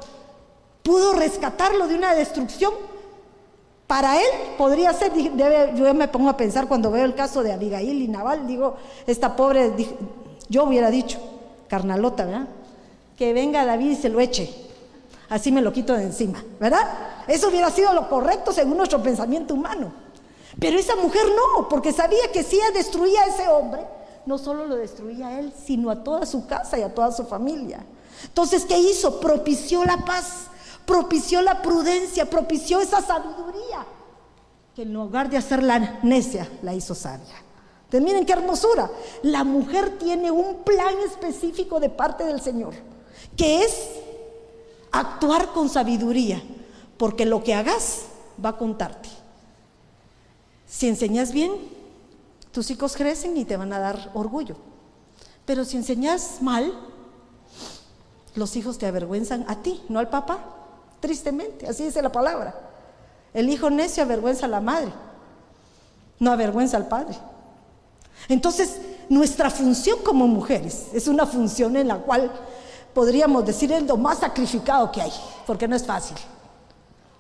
[0.82, 2.74] Pudo rescatarlo de una destrucción.
[3.86, 5.12] Para él podría ser,
[5.76, 9.36] yo me pongo a pensar cuando veo el caso de Abigail y Naval, digo, esta
[9.36, 9.72] pobre,
[10.50, 11.20] yo hubiera dicho,
[11.68, 12.48] carnalota, ¿verdad?
[13.18, 14.52] Que venga David y se lo eche.
[15.30, 16.88] Así me lo quito de encima, ¿verdad?
[17.28, 19.92] Eso hubiera sido lo correcto según nuestro pensamiento humano.
[20.60, 23.86] Pero esa mujer no, porque sabía que si ella destruía a ese hombre,
[24.26, 27.26] no solo lo destruía a él, sino a toda su casa y a toda su
[27.26, 27.84] familia.
[28.24, 29.20] Entonces, ¿qué hizo?
[29.20, 30.48] Propició la paz,
[30.86, 33.86] propició la prudencia, propició esa sabiduría,
[34.76, 37.36] que en lugar de hacerla necia, la hizo sabia.
[37.86, 38.90] Entonces, miren qué hermosura.
[39.22, 42.74] La mujer tiene un plan específico de parte del Señor,
[43.36, 43.90] que es
[44.92, 46.42] actuar con sabiduría,
[46.98, 48.04] porque lo que hagas
[48.44, 49.10] va a contarte.
[50.76, 51.52] Si enseñas bien,
[52.52, 54.56] tus hijos crecen y te van a dar orgullo.
[55.46, 56.74] Pero si enseñas mal,
[58.34, 60.40] los hijos te avergüenzan a ti, no al papá.
[61.00, 62.56] Tristemente, así dice la palabra.
[63.36, 64.92] El hijo necio avergüenza a la madre,
[66.18, 67.16] no avergüenza al padre.
[68.28, 72.32] Entonces, nuestra función como mujeres es una función en la cual
[72.96, 75.14] podríamos decir es lo más sacrificado que hay,
[75.46, 76.18] porque no es fácil.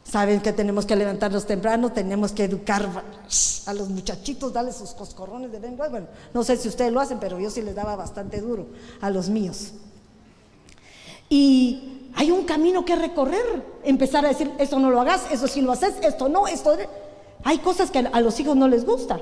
[0.03, 2.87] Saben que tenemos que levantarnos temprano, tenemos que educar
[3.65, 5.87] a los muchachitos, darles sus coscorrones de lengua.
[5.87, 8.67] Bueno, no sé si ustedes lo hacen, pero yo sí les daba bastante duro
[9.01, 9.71] a los míos.
[11.29, 15.61] Y hay un camino que recorrer, empezar a decir, esto no lo hagas, eso sí
[15.61, 16.77] lo haces, esto no, esto...
[17.45, 19.19] Hay cosas que a los hijos no les gusta,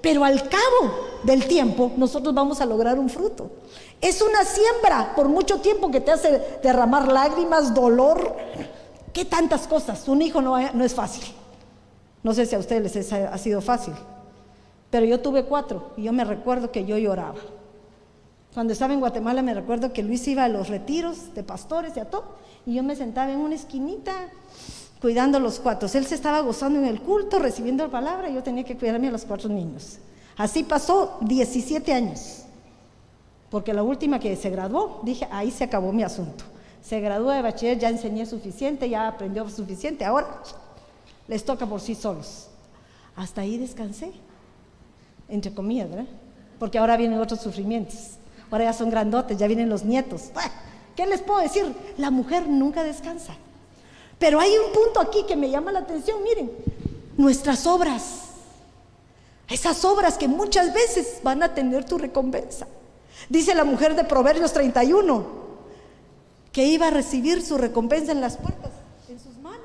[0.00, 3.50] pero al cabo del tiempo nosotros vamos a lograr un fruto.
[4.00, 8.36] Es una siembra por mucho tiempo que te hace derramar lágrimas, dolor,
[9.12, 10.08] ¿Qué tantas cosas?
[10.08, 11.24] Un hijo no, es fácil.
[12.22, 13.94] No sé si a ustedes les ha sido fácil,
[14.90, 17.40] pero yo tuve cuatro y yo me recuerdo que yo lloraba.
[18.54, 22.00] Cuando estaba en Guatemala me recuerdo que Luis iba a los retiros de pastores y
[22.00, 24.12] a todo, y yo me sentaba en una esquinita
[25.00, 25.88] cuidando los cuatro.
[25.92, 29.08] Él se estaba gozando en el culto, recibiendo la palabra, y yo tenía que cuidarme
[29.08, 29.98] a los cuatro niños.
[30.36, 32.44] Así pasó 17 años,
[33.50, 36.44] porque la última que se graduó, dije, ahí se acabó mi asunto
[36.82, 40.42] se graduó de bachiller, ya enseñé suficiente, ya aprendió suficiente, ahora
[41.28, 42.48] les toca por sí solos.
[43.14, 44.12] Hasta ahí descansé,
[45.28, 46.06] entre comillas, ¿verdad?
[46.58, 48.18] Porque ahora vienen otros sufrimientos.
[48.50, 50.30] Ahora ya son grandotes, ya vienen los nietos.
[50.96, 51.74] ¿Qué les puedo decir?
[51.96, 53.34] La mujer nunca descansa.
[54.18, 56.50] Pero hay un punto aquí que me llama la atención, miren,
[57.16, 58.20] nuestras obras.
[59.48, 62.66] Esas obras que muchas veces van a tener tu recompensa.
[63.28, 65.41] Dice la mujer de Proverbios 31,
[66.52, 68.70] que iba a recibir su recompensa en las puertas,
[69.08, 69.60] en sus manos.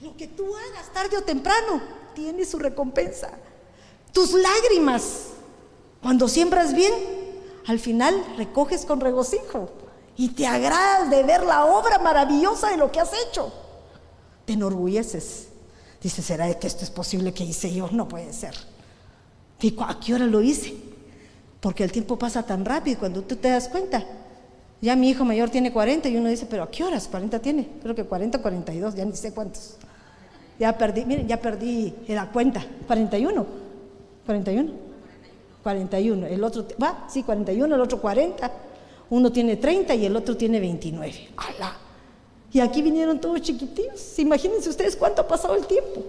[0.00, 1.80] Lo que tú hagas tarde o temprano
[2.14, 3.30] tiene su recompensa.
[4.12, 5.28] Tus lágrimas,
[6.02, 6.92] cuando siembras bien,
[7.66, 9.70] al final recoges con regocijo
[10.16, 13.52] y te agradas de ver la obra maravillosa de lo que has hecho.
[14.44, 15.48] Te enorgulleces.
[16.02, 17.88] Dices, ¿será que esto es posible que hice yo?
[17.90, 18.54] No puede ser.
[19.58, 20.74] Digo, ¿a qué hora lo hice?
[21.60, 24.06] Porque el tiempo pasa tan rápido cuando tú te das cuenta,
[24.80, 27.68] ya mi hijo mayor tiene 40 y uno dice, pero ¿a qué horas 40 tiene?
[27.82, 29.76] Creo que 40, 42, ya ni sé cuántos.
[30.58, 32.64] Ya perdí, miren, ya perdí la cuenta.
[32.86, 33.46] 41.
[34.26, 34.72] 41.
[35.62, 36.26] 41.
[36.26, 38.52] El otro, va, sí, 41, el otro 40.
[39.10, 41.28] Uno tiene 30 y el otro tiene 29.
[41.36, 41.76] ¡Hala!
[42.52, 44.18] Y aquí vinieron todos chiquititos.
[44.18, 46.02] Imagínense ustedes cuánto ha pasado el tiempo.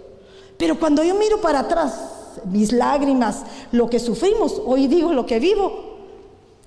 [0.57, 5.39] Pero cuando yo miro para atrás, mis lágrimas, lo que sufrimos, hoy digo lo que
[5.39, 5.97] vivo,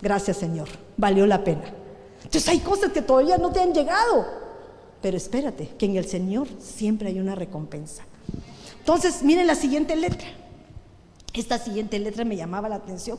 [0.02, 1.62] gracias Señor, valió la pena.
[2.28, 4.26] Entonces hay cosas que todavía no te han llegado.
[5.00, 8.02] Pero espérate, que en el Señor siempre hay una recompensa.
[8.80, 10.28] Entonces, miren la siguiente letra.
[11.32, 13.18] Esta siguiente letra me llamaba la atención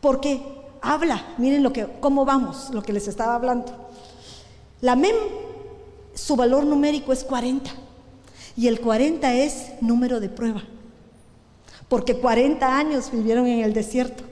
[0.00, 0.40] porque
[0.80, 3.72] habla, miren lo que cómo vamos, lo que les estaba hablando.
[4.80, 5.16] La mem
[6.14, 7.68] su valor numérico es 40
[8.56, 10.62] y el 40 es número de prueba.
[11.88, 14.22] Porque 40 años vivieron en el desierto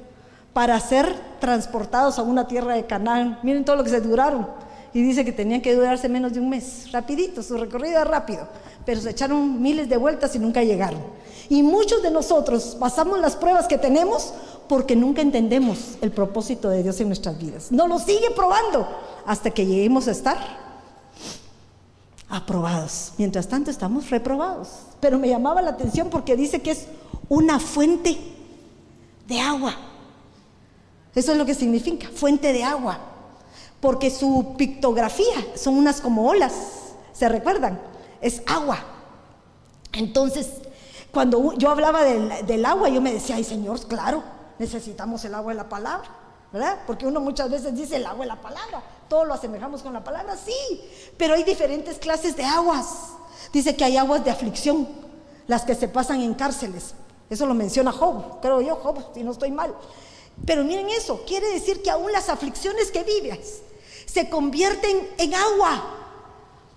[0.55, 3.39] para ser transportados a una tierra de Canaán.
[3.43, 4.49] Miren todo lo que se duraron.
[4.95, 6.91] Y dice que tenían que durarse menos de un mes.
[6.93, 8.49] Rapidito, su recorrido es rápido.
[8.87, 11.01] pero se echaron miles de vueltas y nunca llegaron.
[11.49, 14.33] Y muchos de nosotros pasamos las pruebas que tenemos
[14.69, 17.73] porque nunca entendemos el propósito de Dios en nuestras vidas.
[17.73, 18.87] No lo sigue probando
[19.27, 20.39] hasta que lleguemos a estar
[22.29, 23.13] aprobados.
[23.19, 24.69] Mientras tanto estamos reprobados.
[25.01, 26.87] Pero me llamaba la atención porque dice que es
[27.29, 28.17] una fuente
[29.27, 29.75] de agua.
[31.15, 32.99] Eso es lo que significa, fuente de agua.
[33.81, 36.55] Porque su pictografía son unas como olas,
[37.13, 37.81] ¿se recuerdan?
[38.21, 38.79] Es agua.
[39.93, 40.49] Entonces,
[41.13, 44.23] cuando yo hablaba del, agua, yo me decía, ay Señor, claro,
[44.59, 46.09] necesitamos el agua de la palabra,
[46.53, 46.79] ¿verdad?
[46.87, 50.03] Porque uno muchas veces dice el agua de la palabra, todo lo asemejamos con la
[50.03, 50.81] palabra, sí,
[51.17, 53.11] pero hay diferentes clases de aguas.
[53.53, 54.89] Dice que hay aguas de aflicción,
[55.47, 56.95] las que se pasan en cárceles.
[57.31, 59.73] Eso lo menciona Job, creo yo, Job, si no estoy mal.
[60.47, 63.63] Pero miren eso, quiere decir que aún las aflicciones que vives
[64.07, 65.83] se convierten en agua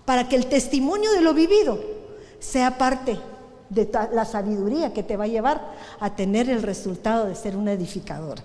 [0.04, 1.78] para que el testimonio de lo vivido
[2.40, 3.18] sea parte
[3.68, 7.72] de la sabiduría que te va a llevar a tener el resultado de ser una
[7.72, 8.42] edificadora.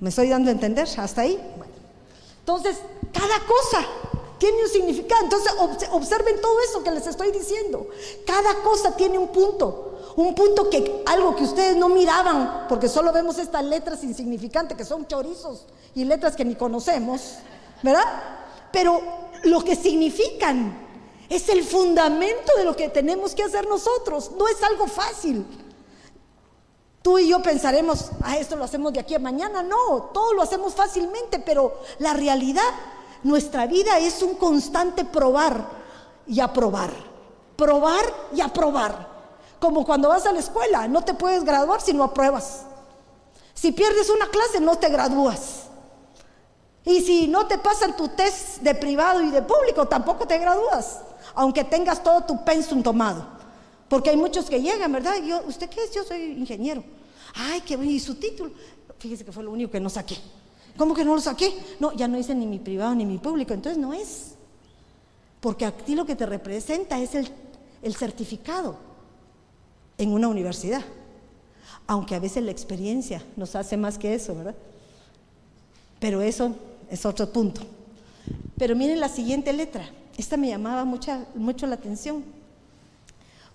[0.00, 1.40] ¿Me estoy dando a entender hasta ahí?
[2.40, 2.76] Entonces,
[3.12, 3.86] cada cosa
[4.38, 5.24] tiene un significado.
[5.24, 5.52] Entonces,
[5.90, 7.88] observen todo eso que les estoy diciendo.
[8.26, 9.95] Cada cosa tiene un punto.
[10.16, 14.84] Un punto que algo que ustedes no miraban, porque solo vemos estas letras insignificantes que
[14.84, 17.34] son chorizos y letras que ni conocemos,
[17.82, 18.04] ¿verdad?
[18.72, 19.00] Pero
[19.44, 20.86] lo que significan
[21.28, 24.30] es el fundamento de lo que tenemos que hacer nosotros.
[24.38, 25.44] No es algo fácil.
[27.02, 29.62] Tú y yo pensaremos, ah, esto lo hacemos de aquí a mañana.
[29.62, 32.68] No, todo lo hacemos fácilmente, pero la realidad,
[33.22, 35.68] nuestra vida es un constante probar
[36.26, 36.90] y aprobar.
[37.56, 39.15] Probar y aprobar.
[39.60, 42.62] Como cuando vas a la escuela, no te puedes graduar si no apruebas.
[43.54, 45.62] Si pierdes una clase, no te gradúas.
[46.84, 51.00] Y si no te pasan tu test de privado y de público, tampoco te gradúas
[51.36, 53.24] aunque tengas todo tu pensum tomado.
[53.88, 55.22] Porque hay muchos que llegan, ¿verdad?
[55.22, 55.94] Yo, ¿Usted qué es?
[55.94, 56.82] Yo soy ingeniero.
[57.34, 57.90] Ay, qué bueno.
[57.90, 58.50] ¿Y su título?
[58.98, 60.16] Fíjese que fue lo único que no saqué.
[60.76, 61.54] ¿Cómo que no lo saqué?
[61.78, 63.54] No, ya no hice ni mi privado ni mi público.
[63.54, 64.32] Entonces no es.
[65.40, 67.30] Porque a ti lo que te representa es el,
[67.82, 68.76] el certificado
[69.98, 70.82] en una universidad.
[71.86, 74.56] Aunque a veces la experiencia nos hace más que eso, ¿verdad?
[76.00, 76.54] Pero eso
[76.90, 77.62] es otro punto.
[78.58, 79.88] Pero miren la siguiente letra.
[80.16, 82.24] Esta me llamaba mucho la atención,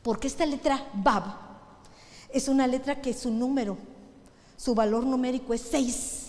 [0.03, 1.23] porque esta letra Bab
[2.31, 3.77] es una letra que su número,
[4.57, 6.19] su valor numérico es 6.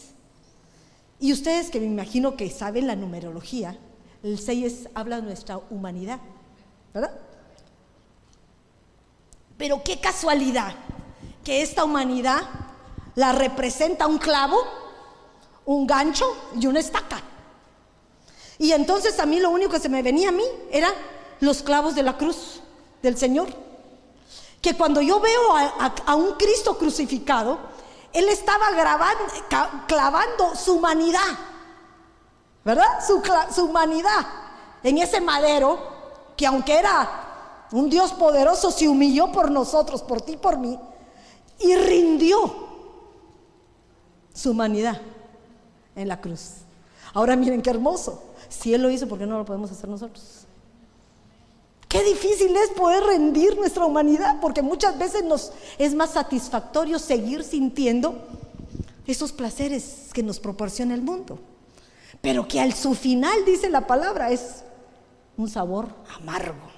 [1.21, 3.79] Y ustedes que me imagino que saben la numerología,
[4.23, 6.19] el 6 habla de nuestra humanidad,
[6.95, 7.13] ¿verdad?
[9.63, 10.75] Pero qué casualidad
[11.45, 12.41] que esta humanidad
[13.15, 14.61] la representa un clavo,
[15.67, 16.27] un gancho
[16.59, 17.23] y una estaca.
[18.59, 20.93] Y entonces a mí lo único que se me venía a mí eran
[21.39, 22.61] los clavos de la cruz
[23.03, 23.55] del Señor.
[24.61, 27.61] Que cuando yo veo a, un Cristo crucificado,
[28.13, 28.67] Él estaba
[29.87, 31.39] clavando su humanidad,
[32.65, 32.99] ¿verdad?
[33.07, 33.23] Su,
[33.55, 34.27] su humanidad
[34.83, 35.79] en ese madero,
[36.37, 37.32] que aunque era
[37.73, 40.79] un Dios poderoso, se humilló por nosotros, por ti, por mí,
[41.59, 42.71] y rindió
[44.35, 45.01] su humanidad
[45.97, 46.63] en la cruz.
[47.15, 48.23] Ahora miren qué hermoso.
[48.49, 50.47] Si Él lo hizo, ¿por qué no lo podemos hacer nosotros?
[51.89, 57.45] Qué difícil es poder rendir nuestra humanidad, porque muchas veces nos es más satisfactorio seguir
[57.45, 58.15] sintiendo
[59.07, 61.39] esos placeres que nos proporciona el mundo.
[62.23, 64.65] Pero que al su final, dice la palabra, es
[65.37, 66.72] un sabor amargo.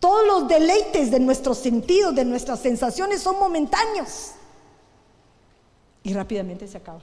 [0.00, 4.32] Todos los deleites de nuestros sentidos, de nuestras sensaciones son momentáneos
[6.02, 7.02] y rápidamente se acaban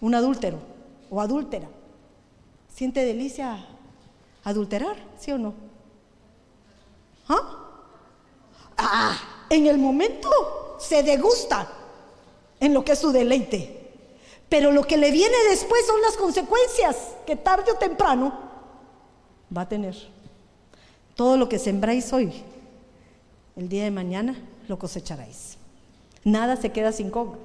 [0.00, 0.58] un adúltero
[1.10, 1.68] o adúltera,
[2.72, 3.66] ¿siente delicia
[4.44, 4.96] adulterar?
[5.18, 5.54] ¿Sí o no?
[7.28, 7.70] ¿Ah?
[8.76, 10.30] ah, en el momento
[10.78, 11.70] se degusta
[12.60, 13.74] en lo que es su deleite.
[14.48, 18.47] Pero lo que le viene después son las consecuencias que tarde o temprano
[19.54, 19.96] va a tener.
[21.14, 22.32] Todo lo que sembráis hoy,
[23.56, 24.36] el día de mañana
[24.68, 25.56] lo cosecharéis.
[26.24, 27.38] Nada se queda sin cobro.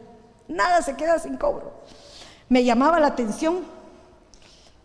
[0.48, 1.84] Nada se queda sin cobro
[2.54, 3.62] me llamaba la atención.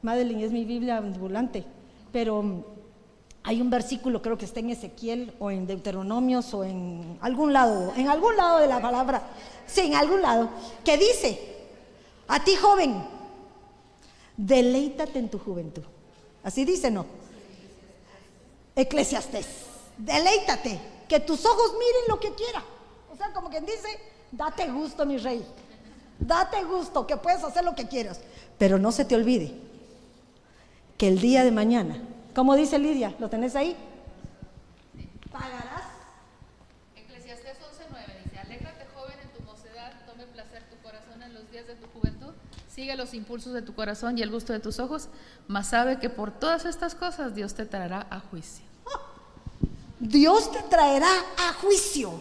[0.00, 1.64] Madeline es mi Biblia ambulante,
[2.12, 2.64] pero
[3.42, 7.92] hay un versículo, creo que está en Ezequiel o en Deuteronomios o en algún lado,
[7.94, 9.22] en algún lado de la palabra,
[9.66, 10.48] sí, en algún lado,
[10.82, 11.56] que dice,
[12.26, 13.04] a ti joven,
[14.36, 15.82] deleítate en tu juventud.
[16.42, 17.06] Así dice, ¿no?
[18.76, 19.46] Eclesiastés,
[19.96, 22.62] deleítate, que tus ojos miren lo que quiera.
[23.12, 23.88] O sea, como quien dice,
[24.30, 25.44] date gusto, mi rey.
[26.20, 28.20] Date gusto, que puedes hacer lo que quieras.
[28.58, 29.54] Pero no se te olvide
[30.96, 32.02] que el día de mañana,
[32.34, 33.14] ¿cómo dice Lidia?
[33.18, 33.76] ¿Lo tenés ahí?
[36.96, 41.66] Eclesiastés 11:9 dice, alégrate joven en tu mocedad, tome placer tu corazón en los días
[41.66, 42.34] de tu juventud,
[42.78, 45.08] sigue los impulsos de tu corazón y el gusto de tus ojos,
[45.48, 48.64] mas sabe que por todas estas cosas Dios te traerá a juicio.
[49.98, 52.12] Dios te traerá a juicio.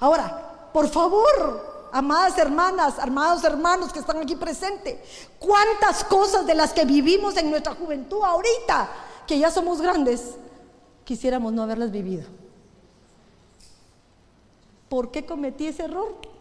[0.00, 6.72] Ahora, por favor, amadas hermanas, amados hermanos que están aquí presentes, cuántas cosas de las
[6.72, 8.88] que vivimos en nuestra juventud ahorita,
[9.26, 10.36] que ya somos grandes,
[11.04, 12.24] quisiéramos no haberlas vivido.
[14.88, 16.37] ¿Por qué cometí ese error?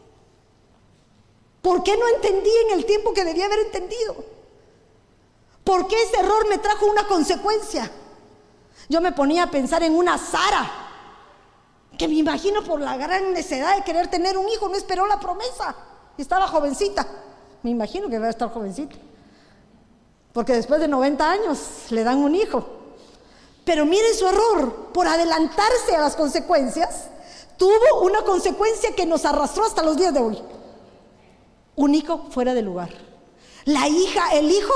[1.67, 4.15] ¿Por qué no entendí en el tiempo que debía haber entendido?
[5.65, 7.91] ¿Por qué ese error me trajo una consecuencia?
[8.87, 10.65] Yo me ponía a pensar en una Sara,
[11.97, 15.19] que me imagino por la gran necesidad de querer tener un hijo, no esperó la
[15.19, 15.75] promesa.
[16.17, 17.05] Estaba jovencita.
[17.63, 18.95] Me imagino que va a estar jovencita.
[20.31, 22.65] Porque después de 90 años le dan un hijo.
[23.65, 27.09] Pero miren su error, por adelantarse a las consecuencias,
[27.57, 30.41] tuvo una consecuencia que nos arrastró hasta los días de hoy.
[31.77, 32.89] Un hijo fuera de lugar.
[33.65, 34.73] La hija, el hijo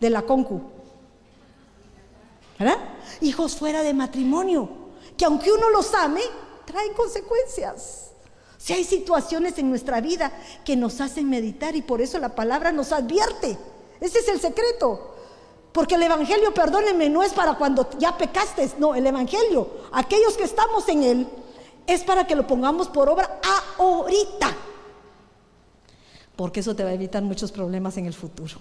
[0.00, 0.62] de la concu.
[2.58, 2.78] ¿Verdad?
[3.20, 4.68] Hijos fuera de matrimonio,
[5.16, 6.22] que aunque uno los ame,
[6.64, 8.10] traen consecuencias.
[8.56, 10.32] Si hay situaciones en nuestra vida
[10.64, 13.58] que nos hacen meditar y por eso la palabra nos advierte.
[14.00, 15.14] Ese es el secreto.
[15.72, 20.44] Porque el Evangelio, perdónenme, no es para cuando ya pecaste, no, el Evangelio, aquellos que
[20.44, 21.28] estamos en él,
[21.88, 23.40] es para que lo pongamos por obra
[23.78, 24.54] ahorita.
[26.36, 28.56] Porque eso te va a evitar muchos problemas en el futuro.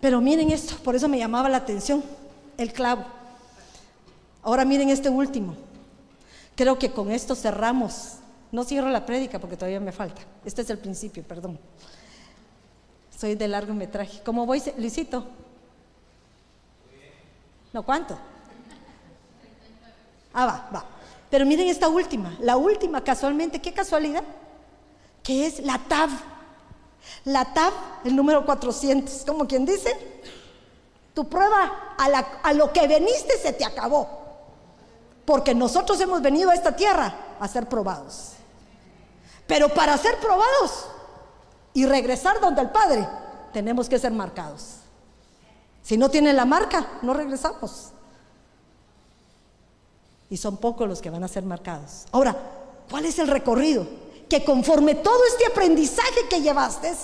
[0.00, 2.02] Pero miren esto, por eso me llamaba la atención
[2.56, 3.04] el clavo.
[4.42, 5.56] Ahora miren este último.
[6.54, 8.18] Creo que con esto cerramos.
[8.52, 10.22] No cierro la prédica porque todavía me falta.
[10.44, 11.58] Este es el principio, perdón.
[13.18, 14.22] Soy de largo metraje.
[14.24, 15.26] ¿Cómo voy, Luisito?
[17.72, 18.16] ¿No cuánto?
[20.32, 20.99] Ah, va, va.
[21.30, 22.36] Pero miren esta última.
[22.40, 24.24] La última, casualmente, qué casualidad.
[25.22, 26.10] Que es la TAV.
[27.24, 27.72] La TAB,
[28.04, 29.96] el número 400, como quien dice,
[31.14, 32.04] tu prueba a,
[32.42, 34.08] a, lo que veniste se te acabó.
[35.24, 38.32] Porque nosotros hemos venido a esta tierra a ser probados.
[39.46, 40.86] Pero para ser probados
[41.72, 43.06] y regresar donde el Padre,
[43.52, 44.76] tenemos que ser marcados.
[45.82, 47.92] Si no tienen la marca, no regresamos.
[50.30, 52.06] Y son pocos los que van a ser marcados.
[52.12, 52.36] Ahora,
[52.88, 53.86] ¿cuál es el recorrido?
[54.30, 56.94] que conforme todo este aprendizaje que llevaste,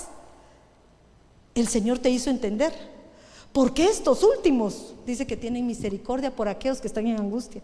[1.53, 2.73] el Señor te hizo entender.
[3.51, 7.61] Porque estos últimos, dice que tienen misericordia por aquellos que están en angustia.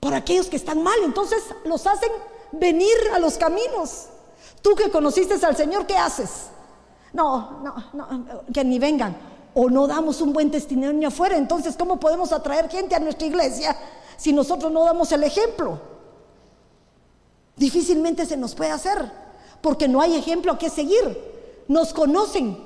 [0.00, 2.10] Por aquellos que están mal, entonces los hacen
[2.50, 4.08] venir a los caminos.
[4.62, 6.48] Tú que conociste al Señor, ¿qué haces?
[7.12, 9.16] No, no, no, que ni vengan.
[9.54, 11.36] O no damos un buen testimonio afuera.
[11.36, 13.76] Entonces, ¿cómo podemos atraer gente a nuestra iglesia
[14.16, 15.80] si nosotros no damos el ejemplo?
[17.56, 19.10] Difícilmente se nos puede hacer,
[19.60, 21.32] porque no hay ejemplo a que seguir.
[21.68, 22.58] Nos conocen.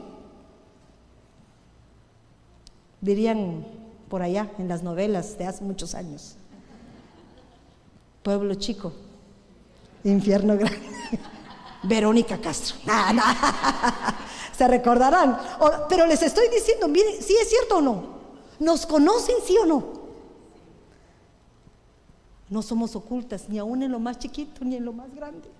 [3.00, 3.66] Dirían
[4.08, 6.36] por allá en las novelas de hace muchos años.
[8.22, 8.92] Pueblo chico,
[10.04, 10.80] infierno grande.
[11.82, 12.76] Verónica Castro.
[14.56, 15.38] Se recordarán.
[15.88, 18.16] Pero les estoy diciendo, miren, si es cierto o no.
[18.58, 19.96] ¿Nos conocen, sí o no?
[22.48, 25.50] No somos ocultas, ni aún en lo más chiquito, ni en lo más grande.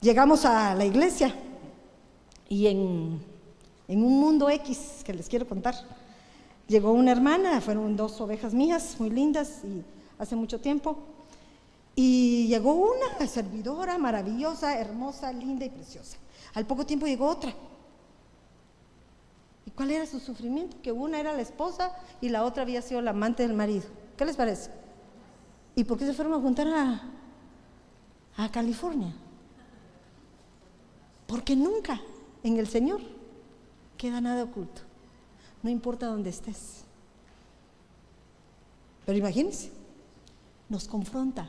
[0.00, 1.34] Llegamos a la iglesia
[2.48, 3.20] y en,
[3.86, 5.74] en un mundo X que les quiero contar,
[6.68, 9.84] llegó una hermana, fueron dos ovejas mías, muy lindas, y
[10.18, 10.96] hace mucho tiempo,
[11.94, 16.16] y llegó una servidora maravillosa, hermosa, linda y preciosa.
[16.54, 17.54] Al poco tiempo llegó otra.
[19.66, 20.76] ¿Y cuál era su sufrimiento?
[20.82, 23.84] Que una era la esposa y la otra había sido la amante del marido.
[24.16, 24.70] ¿Qué les parece?
[25.74, 29.14] ¿Y por qué se fueron a juntar a, California?
[31.26, 32.00] Porque nunca
[32.42, 33.00] en el Señor
[33.96, 34.80] queda nada oculto.
[35.62, 36.84] No importa dónde estés.
[39.04, 39.70] Pero imagínense,
[40.68, 41.48] nos confronta.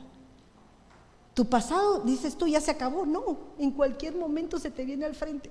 [1.34, 3.06] Tu pasado, dices tú, ya se acabó.
[3.06, 5.50] No, en cualquier momento se te viene al frente.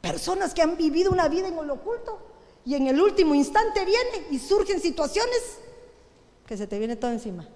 [0.00, 2.18] Personas que han vivido una vida en lo oculto
[2.64, 5.58] y en el último instante vienen y surgen situaciones
[6.46, 7.48] que se te viene todo encima.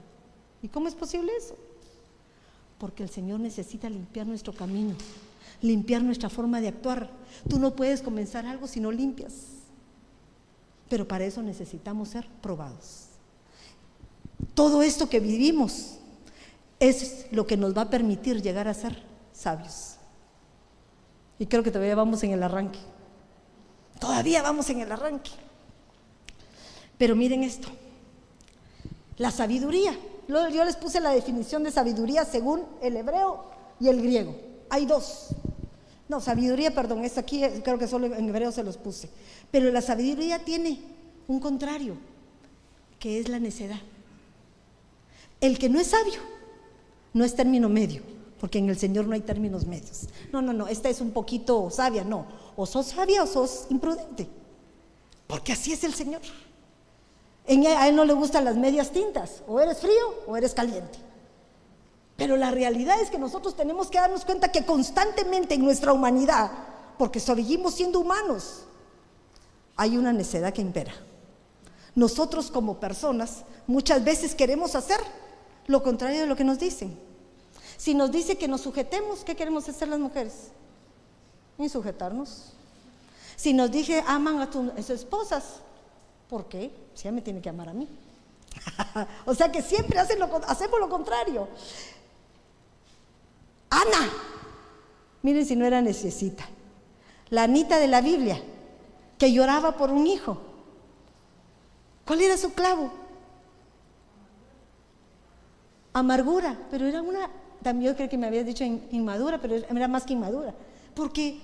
[0.62, 1.56] ¿Y cómo es posible eso?
[2.78, 4.94] Porque el Señor necesita limpiar nuestro camino,
[5.62, 7.10] limpiar nuestra forma de actuar.
[7.48, 9.34] Tú no puedes comenzar algo si no limpias.
[10.88, 13.08] Pero para eso necesitamos ser probados.
[14.54, 15.97] Todo esto que vivimos
[16.80, 19.02] es lo que nos va a permitir llegar a ser
[19.32, 19.96] sabios.
[21.38, 22.78] Y creo que todavía vamos en el arranque.
[24.00, 25.30] Todavía vamos en el arranque.
[26.96, 27.68] Pero miren esto.
[29.16, 29.96] La sabiduría.
[30.28, 33.44] Yo les puse la definición de sabiduría según el hebreo
[33.80, 34.36] y el griego.
[34.68, 35.28] Hay dos.
[36.08, 39.10] No, sabiduría, perdón, es aquí, creo que solo en hebreo se los puse.
[39.50, 40.80] Pero la sabiduría tiene
[41.26, 41.96] un contrario,
[42.98, 43.78] que es la necedad.
[45.40, 46.37] El que no es sabio
[47.12, 48.02] no es término medio,
[48.40, 50.08] porque en el Señor no hay términos medios.
[50.32, 52.26] No, no, no, esta es un poquito sabia, no.
[52.56, 54.28] O sos sabia o sos imprudente,
[55.26, 56.22] porque así es el Señor.
[57.46, 60.98] Él, a él no le gustan las medias tintas, o eres frío o eres caliente.
[62.16, 66.50] Pero la realidad es que nosotros tenemos que darnos cuenta que constantemente en nuestra humanidad,
[66.98, 68.64] porque seguimos siendo humanos,
[69.76, 70.92] hay una necedad que impera.
[71.94, 74.98] Nosotros como personas muchas veces queremos hacer
[75.68, 76.98] lo contrario de lo que nos dicen.
[77.76, 80.48] Si nos dice que nos sujetemos, ¿qué queremos hacer las mujeres?
[81.58, 82.54] Ni sujetarnos.
[83.36, 85.60] Si nos dice aman a tus esposas,
[86.28, 86.72] ¿por qué?
[86.94, 87.86] Si ella me tiene que amar a mí.
[89.26, 91.46] o sea que siempre hacemos lo contrario.
[93.68, 94.10] Ana,
[95.22, 96.48] miren si no era necesita,
[97.28, 98.42] la Anita de la Biblia,
[99.18, 100.38] que lloraba por un hijo.
[102.06, 102.90] ¿Cuál era su clavo?
[105.98, 107.30] Amargura, pero era una,
[107.62, 110.54] también yo creo que me había dicho inmadura, pero era más que inmadura.
[110.94, 111.40] Porque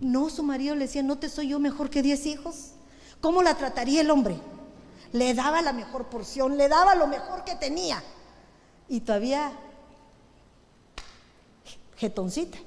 [0.00, 2.72] no, su marido le decía, no te soy yo mejor que diez hijos.
[3.20, 4.36] ¿Cómo la trataría el hombre?
[5.12, 8.02] Le daba la mejor porción, le daba lo mejor que tenía.
[8.88, 9.52] Y todavía
[11.96, 12.58] jetoncita.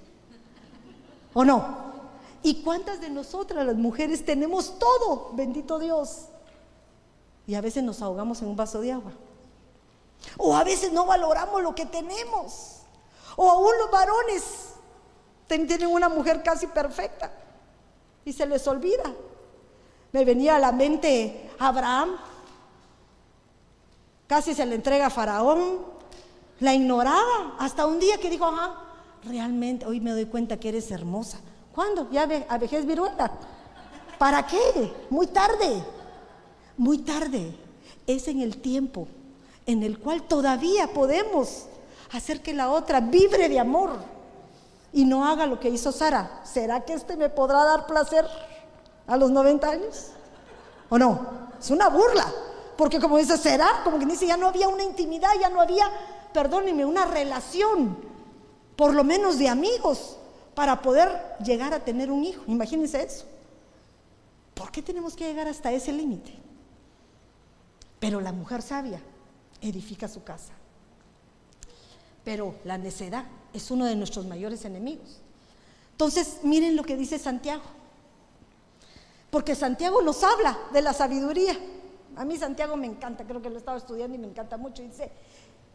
[1.34, 1.92] ¿O no?
[2.44, 6.26] ¿Y cuántas de nosotras las mujeres tenemos todo, bendito Dios?
[7.48, 9.12] Y a veces nos ahogamos en un vaso de agua.
[10.38, 12.82] O a veces no valoramos lo que tenemos.
[13.36, 14.72] O aún los varones
[15.48, 17.32] tienen una mujer casi perfecta
[18.24, 19.14] y se les olvida.
[20.12, 22.18] Me venía a la mente Abraham,
[24.28, 25.80] casi se le entrega a Faraón,
[26.60, 28.76] la ignoraba hasta un día que dijo, ajá,
[29.24, 31.40] realmente hoy me doy cuenta que eres hermosa.
[31.74, 32.10] ¿Cuándo?
[32.12, 33.32] Ya a vejez viruela.
[34.18, 34.94] ¿Para qué?
[35.10, 35.84] Muy tarde.
[36.78, 37.56] Muy tarde.
[38.06, 39.08] Es en el tiempo
[39.66, 41.66] en el cual todavía podemos
[42.12, 43.92] hacer que la otra vibre de amor
[44.94, 46.42] y no haga lo que hizo Sara.
[46.44, 48.26] ¿Será que este me podrá dar placer
[49.08, 50.08] a los 90 años?
[50.90, 51.50] ¿O no?
[51.60, 52.26] Es una burla.
[52.78, 53.82] Porque como dice, ¿será?
[53.84, 55.90] Como que dice, ya no había una intimidad, ya no había,
[56.34, 57.98] perdónenme, una relación
[58.76, 60.18] por lo menos de amigos,
[60.56, 61.10] para poder
[61.44, 62.44] llegar a tener un hijo.
[62.48, 63.26] Imagínense eso.
[64.54, 66.34] ¿Por qué tenemos que llegar hasta ese límite?
[68.00, 69.02] Pero la mujer sabia
[69.62, 70.54] edifica su casa.
[72.24, 75.20] Pero la necedad es uno de nuestros mayores enemigos.
[75.92, 77.64] Entonces, miren lo que dice Santiago.
[79.30, 81.58] Porque Santiago nos habla de la sabiduría.
[82.16, 84.84] A mí Santiago me encanta, creo que lo he estado estudiando y me encanta mucho.
[84.84, 85.12] dice,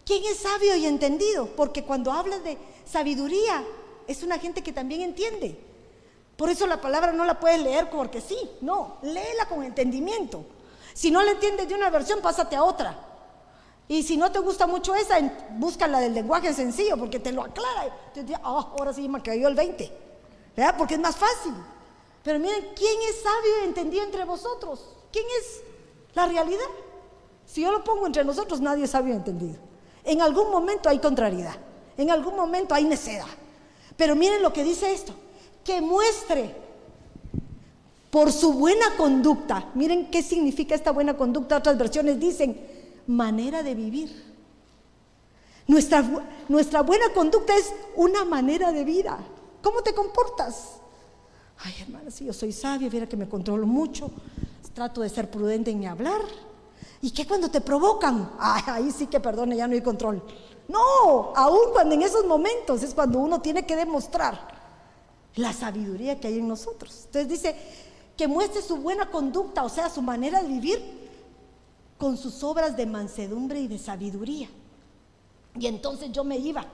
[0.05, 1.47] ¿Quién es sabio y entendido?
[1.57, 3.65] Porque cuando habla de sabiduría,
[4.07, 5.59] es una gente que también entiende.
[6.37, 10.45] Por eso la palabra no la puedes leer porque sí, no, léela con entendimiento.
[10.93, 13.06] Si no la entiendes de una versión, pásate a otra.
[13.89, 15.19] Y si no te gusta mucho esa,
[15.59, 17.97] busca la del lenguaje sencillo porque te lo aclara.
[18.15, 19.93] Dice, oh, ahora sí me cayó el 20.
[20.57, 20.75] ¿Verdad?
[20.77, 21.53] Porque es más fácil.
[22.25, 24.81] Pero miren, ¿quién es sabio y entendido entre vosotros?
[25.13, 25.63] ¿Quién es
[26.15, 26.67] la realidad?
[27.47, 29.59] Si yo lo pongo entre nosotros, nadie es sabio y entendido.
[30.03, 31.55] En algún momento hay contrariedad,
[31.97, 33.27] en algún momento hay necedad.
[33.97, 35.13] Pero miren lo que dice esto,
[35.65, 36.55] que muestre
[38.11, 42.76] por su buena conducta, miren qué significa esta buena conducta, otras versiones dicen
[43.07, 44.37] manera de vivir.
[45.67, 46.05] Nuestra,
[46.49, 49.19] nuestra buena conducta es una manera de vida.
[49.63, 50.77] ¿Cómo te comportas?
[51.59, 54.11] Ay, hermana, si yo soy sabia, mira que me controlo mucho,
[54.75, 56.21] trato de ser prudente en mi hablar,
[57.03, 58.33] ¿Y qué cuando te provocan?
[58.39, 60.23] ahí sí que perdone, ya no hay control.
[60.69, 64.57] No, aún cuando en esos momentos es cuando uno tiene que demostrar
[65.37, 67.03] la sabiduría que hay en nosotros.
[67.07, 67.57] Entonces dice
[68.17, 71.06] que muestre su buena conducta, o sea, su manera de vivir
[71.99, 74.49] con sus obras de mansedumbre y de sabiduría.
[75.55, 76.65] Y entonces yo me iba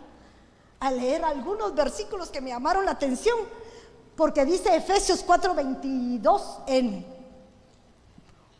[0.80, 3.38] a leer algunos versículos que me llamaron la atención,
[4.16, 7.06] porque dice Efesios 4:22 en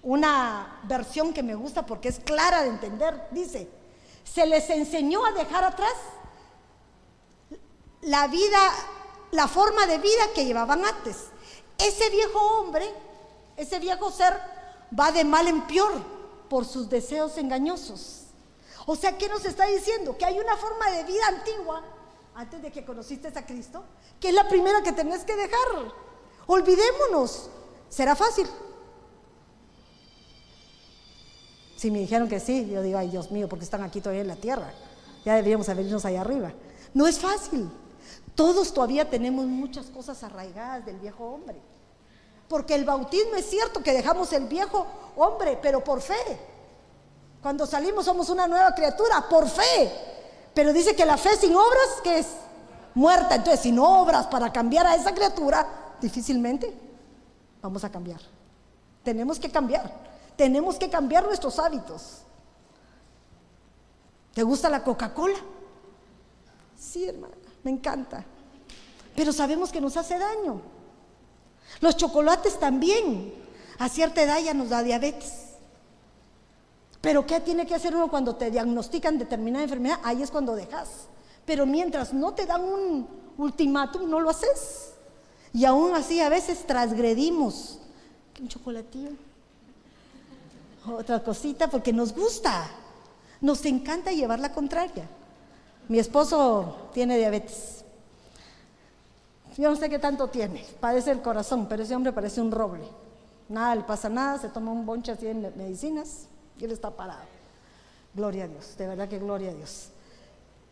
[0.03, 3.69] una versión que me gusta porque es clara de entender, dice,
[4.25, 5.93] se les enseñó a dejar atrás
[8.03, 8.59] la vida,
[9.31, 11.29] la forma de vida que llevaban antes.
[11.79, 12.93] Ese viejo hombre,
[13.57, 14.41] ese viejo ser,
[14.99, 16.22] va de mal en peor
[16.53, 18.25] por sus deseos engañosos.
[18.85, 20.19] O sea, ¿qué nos está diciendo?
[20.19, 21.83] Que hay una forma de vida antigua
[22.35, 23.83] antes de que conociste a Cristo,
[24.21, 25.91] que es la primera que tenés que dejar.
[26.47, 27.49] Olvidémonos.
[27.89, 28.47] ¿Será fácil?
[31.75, 34.29] Si me dijeron que sí, yo digo, ay Dios mío, porque están aquí todavía en
[34.29, 34.75] la tierra.
[35.25, 36.53] Ya deberíamos habernos allá arriba.
[36.93, 37.71] No es fácil.
[38.35, 41.63] Todos todavía tenemos muchas cosas arraigadas del viejo hombre.
[42.53, 44.87] Porque el bautismo es cierto que dejamos el viejo
[45.17, 46.39] hombre, pero por fe.
[47.41, 49.91] Cuando salimos somos una nueva criatura, por fe.
[50.53, 52.27] Pero dice que la fe sin obras, que es?
[52.93, 53.37] Muerta.
[53.37, 55.67] Entonces, sin obras para cambiar a esa criatura,
[55.99, 56.77] difícilmente
[57.63, 58.21] vamos a cambiar.
[59.03, 59.91] Tenemos que cambiar.
[60.37, 62.19] Tenemos que cambiar nuestros hábitos.
[64.35, 65.39] ¿Te gusta la Coca-Cola?
[66.79, 67.35] Sí, hermana,
[67.65, 68.23] me encanta.
[69.17, 70.82] Pero sabemos que nos hace daño.
[71.81, 73.35] Los chocolates también.
[73.79, 75.43] A cierta edad ya nos da diabetes.
[77.01, 79.99] Pero ¿qué tiene que hacer uno cuando te diagnostican determinada enfermedad?
[80.05, 80.89] Ahí es cuando dejas.
[81.45, 84.93] Pero mientras no te dan un ultimátum, no lo haces.
[85.53, 87.81] Y aún así a veces transgredimos.
[88.41, 89.11] Un chocolatillo.
[90.87, 92.71] Otra cosita porque nos gusta.
[93.41, 95.09] Nos encanta llevar la contraria.
[95.89, 97.82] Mi esposo tiene diabetes.
[99.57, 100.65] Yo no sé qué tanto tiene.
[100.81, 102.85] Padece el corazón, pero ese hombre parece un roble.
[103.49, 106.27] Nada le pasa nada, se toma un bonche así de medicinas
[106.59, 107.21] y él está parado.
[108.15, 109.91] Gloria a Dios, de verdad que gloria a Dios.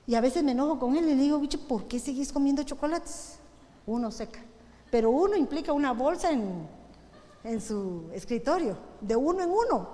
[0.06, 2.62] Y a veces me enojo con él y le digo, bicho, ¿por qué seguís comiendo
[2.62, 3.38] chocolates?
[3.86, 4.40] Uno seca.
[4.90, 6.66] Pero uno implica una bolsa en,
[7.44, 9.88] en su escritorio, de uno en uno.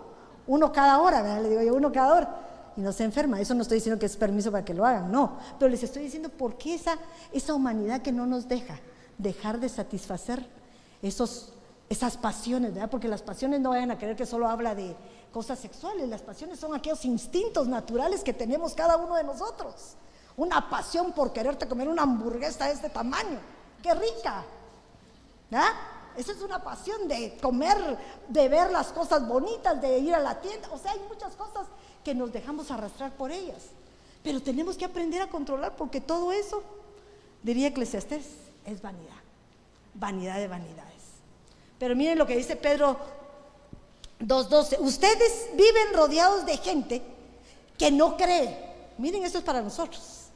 [0.46, 1.42] Uno cada hora, ¿verdad?
[1.42, 2.45] Le digo yo, uno cada hora.
[2.76, 3.40] Y no se enferma.
[3.40, 5.38] Eso no estoy diciendo que es permiso para que lo hagan, no.
[5.58, 6.98] Pero les estoy diciendo por qué esa,
[7.32, 8.78] esa humanidad que no nos deja
[9.18, 10.46] dejar de satisfacer
[11.02, 11.52] esos,
[11.88, 12.72] esas pasiones.
[12.90, 14.94] Porque las pasiones no vayan a creer que solo habla de
[15.32, 16.08] cosas sexuales.
[16.08, 19.94] Las pasiones son aquellos instintos naturales que tenemos cada uno de nosotros.
[20.36, 23.38] Una pasión por quererte comer una hamburguesa de este tamaño.
[23.82, 24.44] ¡Qué rica!
[25.50, 25.72] ¿verdad?
[26.16, 27.76] Esa es una pasión de comer,
[28.28, 30.68] de ver las cosas bonitas, de ir a la tienda.
[30.72, 31.66] O sea, hay muchas cosas
[32.06, 33.56] que nos dejamos arrastrar por ellas.
[34.22, 36.62] Pero tenemos que aprender a controlar porque todo eso,
[37.42, 38.26] diría Eclesiastés,
[38.64, 39.20] es vanidad.
[39.92, 41.02] Vanidad de vanidades.
[41.80, 42.96] Pero miren lo que dice Pedro
[44.20, 44.78] 2.12.
[44.78, 47.02] Ustedes viven rodeados de gente
[47.76, 48.56] que no cree.
[48.98, 50.26] Miren, esto es para nosotros.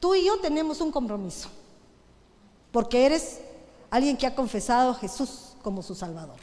[0.00, 1.48] Tú y yo tenemos un compromiso.
[2.72, 3.38] Porque eres
[3.88, 6.36] alguien que ha confesado a Jesús como su Salvador.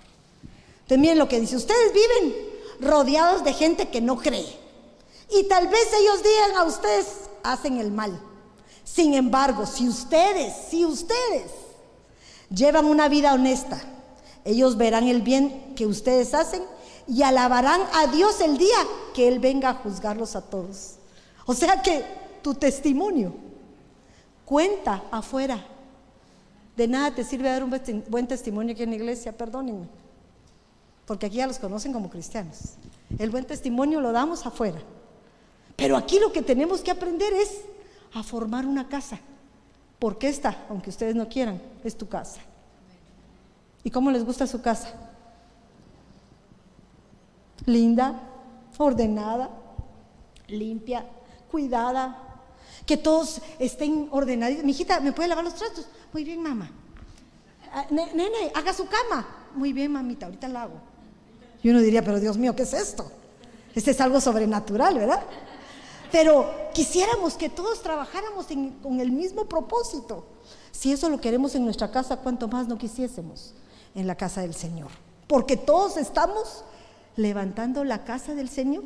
[0.77, 4.57] Entonces miren lo que dice, ustedes viven rodeados de gente que no cree.
[5.29, 7.07] Y tal vez ellos digan a ustedes,
[7.43, 8.19] hacen el mal.
[8.83, 11.51] Sin embargo, si ustedes, si ustedes
[12.49, 13.81] llevan una vida honesta,
[14.43, 16.61] ellos verán el bien que ustedes hacen
[17.07, 18.77] y alabarán a Dios el día
[19.13, 20.95] que Él venga a juzgarlos a todos.
[21.45, 22.03] O sea que
[22.41, 23.33] tu testimonio
[24.45, 25.65] cuenta afuera
[26.75, 27.73] de nada te sirve dar un
[28.07, 29.87] buen testimonio aquí en la iglesia, perdónenme,
[31.05, 32.75] porque aquí ya los conocen como cristianos.
[33.19, 34.81] El buen testimonio lo damos afuera.
[35.75, 37.61] Pero aquí lo que tenemos que aprender es
[38.13, 39.19] a formar una casa.
[39.99, 42.41] Porque esta, aunque ustedes no quieran, es tu casa.
[43.83, 44.93] ¿Y cómo les gusta su casa?
[47.65, 48.19] Linda,
[48.77, 49.49] ordenada,
[50.47, 51.05] limpia,
[51.51, 52.21] cuidada,
[52.85, 54.63] que todos estén ordenados.
[54.63, 55.87] Mi hijita, ¿me puede lavar los trastos?
[56.13, 56.69] Muy bien, mamá.
[57.71, 59.27] Ah, nene, haga su cama.
[59.55, 60.94] Muy bien, mamita, ahorita la hago.
[61.65, 63.11] Y uno diría, pero Dios mío, ¿qué es esto?
[63.73, 65.23] Este es algo sobrenatural, ¿verdad?
[66.11, 68.45] Pero quisiéramos que todos trabajáramos
[68.83, 70.27] con el mismo propósito.
[70.71, 73.55] Si eso lo queremos en nuestra casa, ¿cuánto más no quisiésemos
[73.95, 74.89] en la casa del Señor?
[75.25, 76.63] Porque todos estamos
[77.15, 78.83] levantando la casa del Señor.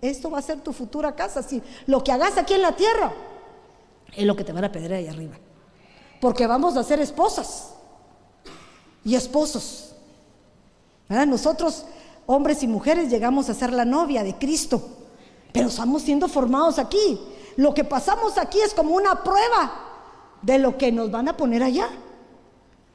[0.00, 1.42] Esto va a ser tu futura casa.
[1.42, 3.12] Si lo que hagas aquí en la tierra
[4.14, 5.34] es lo que te van a pedir ahí arriba.
[6.20, 7.70] Porque vamos a ser esposas
[9.04, 9.88] y esposos.
[11.08, 11.84] Nosotros,
[12.32, 14.82] hombres y mujeres, llegamos a ser la novia de Cristo,
[15.52, 17.20] pero estamos siendo formados aquí.
[17.56, 19.72] Lo que pasamos aquí es como una prueba
[20.40, 21.88] de lo que nos van a poner allá.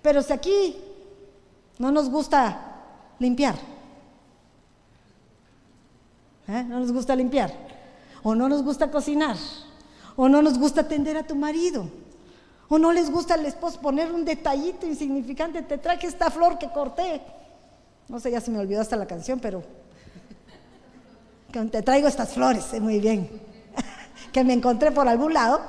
[0.02, 0.76] Pero si aquí
[1.78, 2.60] no nos gusta
[3.20, 3.56] limpiar,
[6.48, 6.64] ¿eh?
[6.68, 7.54] no nos gusta limpiar,
[8.24, 9.38] o no nos gusta cocinar,
[10.16, 11.88] o no nos gusta atender a tu marido.
[12.70, 15.62] O no les gusta al esposo poner un detallito insignificante.
[15.62, 17.22] Te traje esta flor que corté.
[18.08, 19.64] No sé, ya se me olvidó hasta la canción, pero
[21.72, 23.30] te traigo estas flores, eh, muy bien,
[24.32, 25.62] que me encontré por algún lado.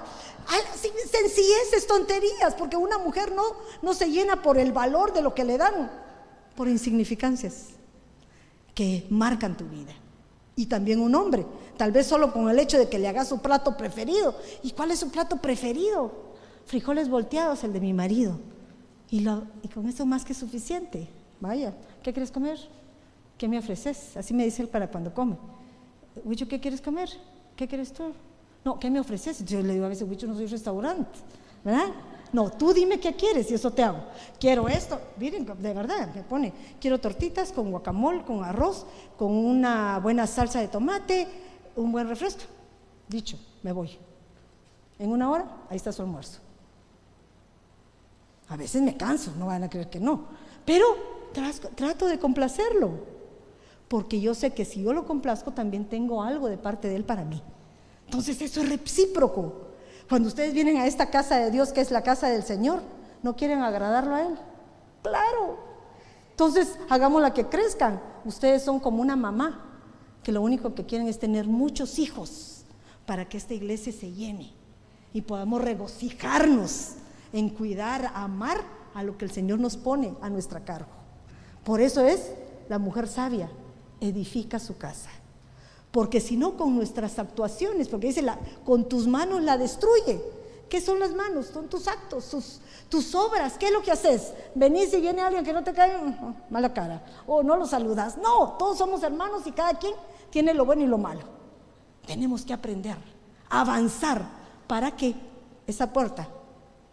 [0.74, 3.42] Sencilleces, tonterías, porque una mujer no,
[3.82, 5.90] no se llena por el valor de lo que le dan,
[6.56, 7.66] por insignificancias
[8.74, 9.92] que marcan tu vida.
[10.54, 11.44] Y también un hombre,
[11.76, 14.36] tal vez solo con el hecho de que le haga su plato preferido.
[14.62, 16.12] ¿Y cuál es su plato preferido?
[16.64, 18.38] Frijoles volteados, el de mi marido.
[19.10, 21.08] Y, con eso más que suficiente.
[21.40, 21.72] Vaya,
[22.02, 22.58] ¿qué quieres comer?
[23.36, 24.16] ¿Qué me ofreces?
[24.16, 25.36] Así me dice él para cuando come.
[26.24, 27.08] Huicho, ¿qué quieres comer?
[27.54, 28.12] ¿Qué quieres tú?
[28.64, 29.44] No, ¿qué me ofreces?
[29.44, 31.18] Yo le digo a veces, Huicho, no soy restaurante,
[31.64, 31.86] ¿verdad?
[32.32, 34.00] No, tú dime qué quieres y eso te hago.
[34.38, 38.84] Quiero esto, miren, de verdad, me pone, quiero tortitas con guacamole, con arroz,
[39.16, 41.26] con una buena salsa de tomate,
[41.76, 42.42] un buen refresco.
[43.08, 43.96] Dicho, me voy.
[44.98, 46.40] En una hora, ahí está su almuerzo.
[48.48, 50.26] A veces me canso, no van a creer que no,
[50.64, 51.17] pero
[51.74, 52.90] trato de complacerlo,
[53.88, 57.04] porque yo sé que si yo lo complazco, también tengo algo de parte de él
[57.04, 57.42] para mí.
[58.04, 59.68] Entonces eso es recíproco.
[60.08, 62.80] Cuando ustedes vienen a esta casa de Dios, que es la casa del Señor,
[63.22, 64.38] ¿no quieren agradarlo a Él?
[65.02, 65.58] Claro.
[66.30, 68.00] Entonces, hagámosla que crezcan.
[68.24, 69.64] Ustedes son como una mamá,
[70.22, 72.64] que lo único que quieren es tener muchos hijos
[73.06, 74.52] para que esta iglesia se llene
[75.12, 76.94] y podamos regocijarnos
[77.32, 78.62] en cuidar, amar
[78.94, 80.97] a lo que el Señor nos pone a nuestra cargo.
[81.68, 82.30] Por eso es
[82.70, 83.50] la mujer sabia,
[84.00, 85.10] edifica su casa.
[85.90, 90.18] Porque si no, con nuestras actuaciones, porque dice, la, con tus manos la destruye.
[90.70, 91.48] ¿Qué son las manos?
[91.52, 92.34] Son tus actos,
[92.88, 93.58] tus, obras.
[93.58, 94.32] ¿Qué es lo que haces?
[94.54, 95.92] Venís y viene alguien que no te cae,
[96.48, 97.04] mala cara.
[97.26, 98.16] O no lo saludas.
[98.16, 99.92] No, todos somos hermanos y cada quien
[100.30, 101.20] tiene lo bueno y lo malo.
[102.06, 102.96] Tenemos que aprender,
[103.50, 104.26] avanzar
[104.66, 105.14] para que
[105.66, 106.30] esa puerta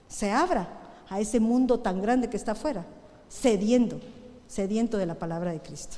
[0.09, 0.67] se abra
[1.07, 2.85] a ese mundo tan grande que está afuera,
[3.29, 4.01] cediendo,
[4.49, 5.97] cediendo de la palabra de Cristo.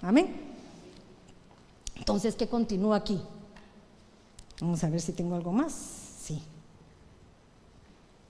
[0.00, 0.52] Amén.
[1.96, 3.20] Entonces, ¿qué continúa aquí?
[4.60, 5.72] Vamos a ver si tengo algo más.
[6.22, 6.42] Sí.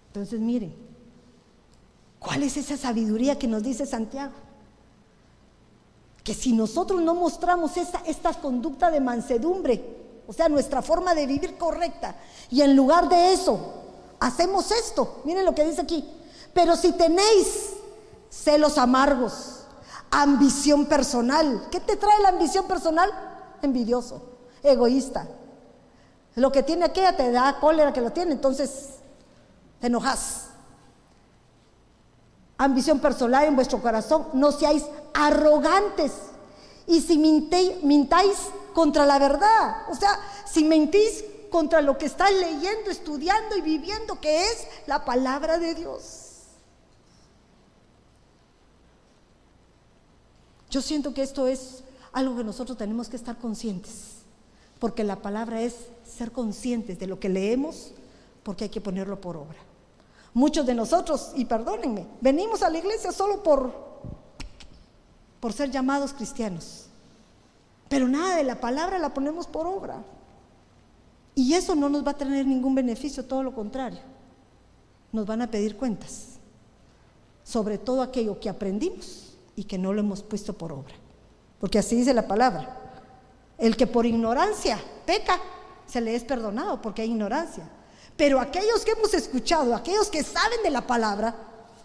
[0.09, 0.75] Entonces, miren,
[2.19, 4.33] ¿cuál es esa sabiduría que nos dice Santiago?
[6.23, 9.83] Que si nosotros no mostramos esa, esta conducta de mansedumbre,
[10.27, 12.17] o sea, nuestra forma de vivir correcta,
[12.51, 13.59] y en lugar de eso,
[14.21, 16.09] hacemos esto, miren lo que dice aquí,
[16.55, 17.71] pero si tenéis
[18.31, 19.51] celos amargos,
[20.13, 23.11] ambición personal, ¿qué te trae la ambición personal?
[23.63, 24.21] envidioso,
[24.63, 25.27] egoísta.
[26.35, 28.97] Lo que tiene aquella te da cólera que lo tiene, entonces
[29.81, 30.49] te enojas.
[32.59, 34.85] Ambición personal en vuestro corazón, no seáis
[35.15, 36.13] arrogantes.
[36.87, 38.39] Y si mintáis
[38.75, 44.21] contra la verdad, o sea, si mentís contra lo que estás leyendo, estudiando y viviendo,
[44.21, 46.22] que es la palabra de Dios.
[50.73, 54.23] Yo siento que esto es algo que nosotros tenemos que estar conscientes,
[54.79, 57.93] porque la palabra es ser conscientes de lo que leemos,
[58.43, 59.59] porque hay que ponerlo por obra.
[60.33, 63.70] Muchos de nosotros, y perdónenme, venimos a la iglesia solo por,
[65.41, 66.87] por ser llamados cristianos,
[67.91, 70.03] pero nada de la palabra la ponemos por obra.
[71.35, 74.01] Y eso no nos va a tener ningún beneficio, todo lo contrario.
[75.12, 76.29] Nos van a pedir cuentas
[77.45, 80.94] sobre todo aquello que aprendimos y que no lo hemos puesto por obra
[81.62, 82.76] porque así dice la palabra.
[83.57, 85.38] El que por ignorancia peca,
[85.86, 87.70] se le es perdonado porque hay ignorancia.
[88.16, 91.36] Pero aquellos que hemos escuchado, aquellos que saben de la palabra,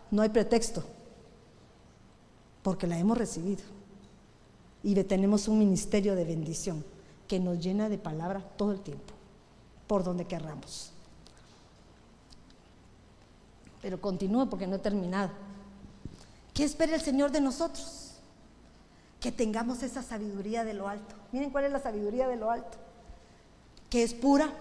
[0.09, 0.83] no hay pretexto,
[2.63, 3.61] porque la hemos recibido.
[4.81, 6.83] Y tenemos un ministerio de bendición
[7.27, 9.13] que nos llena de palabra todo el tiempo,
[9.85, 10.89] por donde querramos.
[13.79, 15.29] Pero continúo porque no he terminado.
[16.57, 18.07] ¿Qué espera el Señor de nosotros?
[19.19, 21.15] que tengamos esa sabiduría de lo alto.
[21.31, 22.77] Miren cuál es la sabiduría de lo alto.
[23.89, 24.53] Que es pura,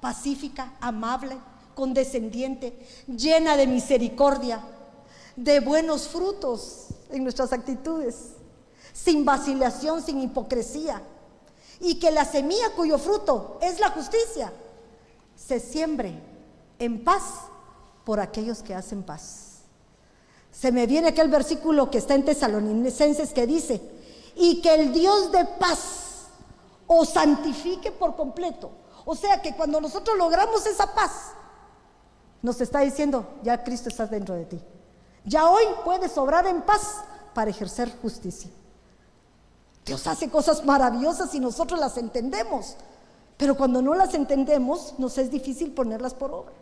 [0.00, 1.36] pacífica, amable,
[1.74, 4.62] condescendiente, llena de misericordia,
[5.36, 8.34] de buenos frutos en nuestras actitudes,
[8.92, 11.02] sin vacilación, sin hipocresía.
[11.80, 14.52] Y que la semilla cuyo fruto es la justicia
[15.34, 16.20] se siembre
[16.78, 17.22] en paz
[18.04, 19.51] por aquellos que hacen paz.
[20.52, 23.80] Se me viene aquel versículo que está en Tesalonicenses que dice,
[24.36, 26.26] y que el Dios de paz
[26.86, 28.70] os santifique por completo.
[29.04, 31.32] O sea que cuando nosotros logramos esa paz,
[32.42, 34.60] nos está diciendo, ya Cristo está dentro de ti.
[35.24, 36.98] Ya hoy puedes obrar en paz
[37.34, 38.50] para ejercer justicia.
[39.84, 42.76] Dios hace cosas maravillosas y nosotros las entendemos,
[43.36, 46.52] pero cuando no las entendemos nos es difícil ponerlas por obra.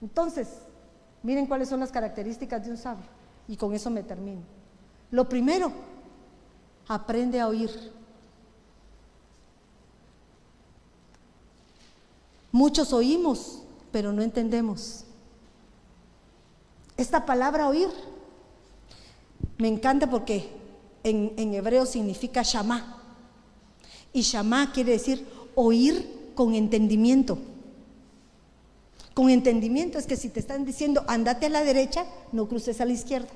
[0.00, 0.48] Entonces,
[1.22, 3.04] miren cuáles son las características de un sabio
[3.48, 4.42] y con eso me termino.
[5.10, 5.72] Lo primero,
[6.88, 7.70] aprende a oír.
[12.50, 15.04] Muchos oímos, pero no entendemos.
[16.96, 17.88] Esta palabra oír
[19.58, 20.50] me encanta porque
[21.04, 22.98] en, hebreo significa shamá.
[24.12, 27.38] Y Shama quiere decir oír con entendimiento.
[29.14, 32.84] Con entendimiento es que si te están diciendo andate a la derecha, no cruces a
[32.84, 33.28] la izquierda.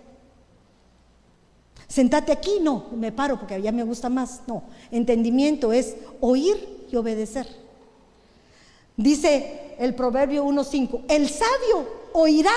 [1.89, 4.43] Sentate aquí, no, me paro porque ya me gusta más.
[4.47, 7.47] No, entendimiento es oír y obedecer.
[8.97, 12.53] Dice el proverbio 1.5, el sabio oirá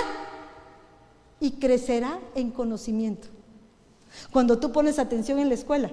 [1.39, 3.27] y crecerá en conocimiento.
[4.31, 5.91] Cuando tú pones atención en la escuela,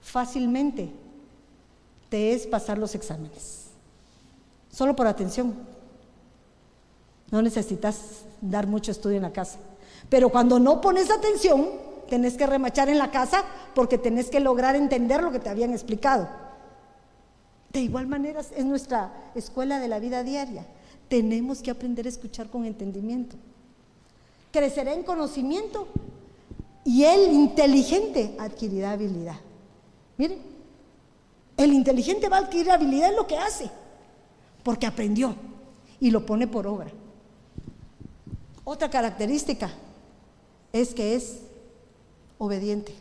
[0.00, 0.90] fácilmente
[2.08, 3.66] te es pasar los exámenes.
[4.70, 5.71] Solo por atención.
[7.32, 9.58] No necesitas dar mucho estudio en la casa.
[10.08, 11.66] Pero cuando no pones atención,
[12.08, 13.42] tenés que remachar en la casa
[13.74, 16.28] porque tenés que lograr entender lo que te habían explicado.
[17.72, 20.66] De igual manera es nuestra escuela de la vida diaria.
[21.08, 23.36] Tenemos que aprender a escuchar con entendimiento.
[24.52, 25.88] Crecerá en conocimiento
[26.84, 29.36] y el inteligente adquirirá habilidad.
[30.18, 30.38] Miren,
[31.56, 33.70] el inteligente va a adquirir habilidad en lo que hace,
[34.62, 35.34] porque aprendió
[35.98, 36.90] y lo pone por obra.
[38.64, 39.70] Otra característica
[40.72, 41.38] es que es
[42.38, 42.94] obediente.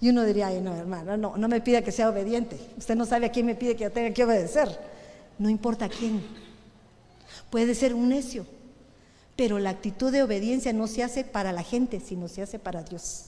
[0.00, 2.58] Y uno diría, ay, no, hermano, no, no me pida que sea obediente.
[2.78, 4.68] Usted no sabe a quién me pide que yo tenga que obedecer.
[5.38, 6.22] No importa a quién.
[7.50, 8.46] Puede ser un necio,
[9.36, 12.82] pero la actitud de obediencia no se hace para la gente, sino se hace para
[12.82, 13.26] Dios.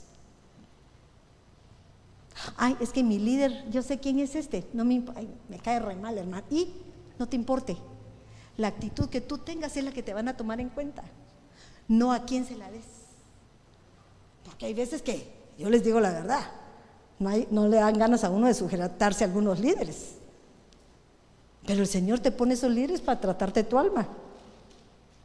[2.56, 5.02] Ay, es que mi líder, yo sé quién es este, no me,
[5.48, 6.44] me cae re mal, hermano.
[6.50, 6.68] Y
[7.18, 7.76] no te importe.
[8.56, 11.02] La actitud que tú tengas es la que te van a tomar en cuenta,
[11.88, 12.84] no a quién se la des.
[14.44, 16.42] Porque hay veces que, yo les digo la verdad,
[17.50, 20.16] no, le dan ganas a uno de sujetarse a algunos líderes.
[21.66, 24.06] Pero el Señor te pone esos líderes para tratarte tu alma,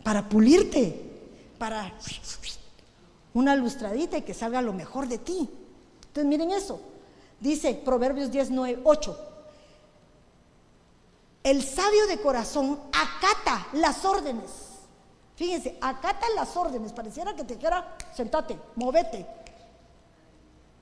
[0.04, 1.02] para pulirte,
[1.58, 1.94] para
[3.34, 5.50] una lustradita y que salga lo mejor de ti.
[6.08, 6.80] Entonces miren eso.
[7.40, 9.37] Dice Proverbios 10, 9, 8.
[11.48, 14.52] El sabio de corazón acata las órdenes.
[15.38, 16.92] Fíjense, acata las órdenes.
[16.92, 19.26] Pareciera que te dijera, sentate, movete,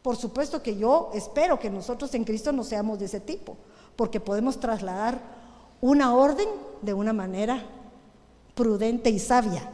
[0.02, 3.56] por supuesto que yo espero que nosotros en Cristo no seamos de ese tipo,
[3.96, 5.22] porque podemos trasladar
[5.82, 6.50] una orden
[6.82, 7.62] de una manera
[8.56, 9.70] prudente y sabia,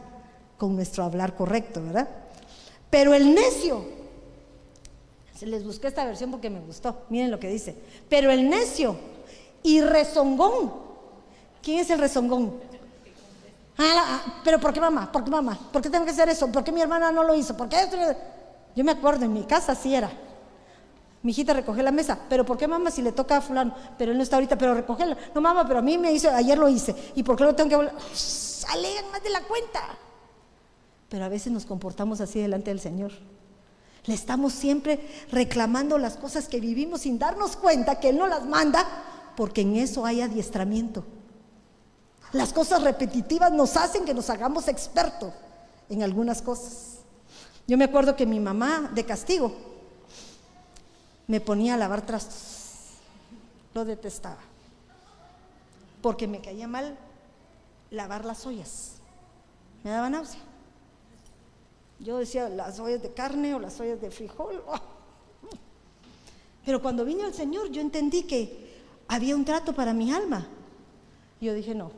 [0.58, 2.06] con nuestro hablar correcto, ¿verdad?
[2.90, 3.82] Pero el necio,
[5.40, 7.74] les busqué esta versión porque me gustó, miren lo que dice,
[8.10, 8.94] pero el necio
[9.62, 10.72] y rezongón,
[11.62, 12.60] ¿quién es el rezongón?
[13.78, 15.10] Ah, ah, pero ¿por qué mamá?
[15.10, 15.58] ¿Por qué mamá?
[15.72, 16.50] ¿Por qué tengo que hacer eso?
[16.50, 17.56] ¿Por qué mi hermana no lo hizo?
[17.56, 17.96] ¿Por qué esto?
[18.76, 20.10] Yo me acuerdo, en mi casa sí era.
[21.22, 23.74] Mi hijita recoge la mesa, pero ¿por qué mamá si le toca a fulano?
[23.96, 25.16] Pero él no está ahorita, pero recogerla.
[25.34, 26.94] No mamá, pero a mí me hizo, ayer lo hice.
[27.14, 27.94] ¿Y por qué lo tengo que volver?
[28.72, 29.80] Alegan más de la cuenta.
[31.08, 33.12] Pero a veces nos comportamos así delante del Señor.
[34.04, 38.44] Le estamos siempre reclamando las cosas que vivimos sin darnos cuenta que Él no las
[38.44, 38.84] manda,
[39.36, 41.04] porque en eso hay adiestramiento.
[42.32, 45.32] Las cosas repetitivas nos hacen que nos hagamos expertos
[45.88, 46.98] en algunas cosas.
[47.66, 49.54] Yo me acuerdo que mi mamá, de castigo,
[51.26, 52.96] me ponía a lavar trastos.
[53.74, 54.38] Lo detestaba.
[56.00, 56.96] Porque me caía mal
[57.90, 58.94] lavar las ollas.
[59.84, 60.40] Me daba náusea.
[62.00, 64.62] Yo decía las ollas de carne o las ollas de frijol.
[66.64, 68.71] Pero cuando vino el Señor, yo entendí que
[69.12, 70.46] había un trato para mi alma.
[71.38, 71.90] Yo dije, no,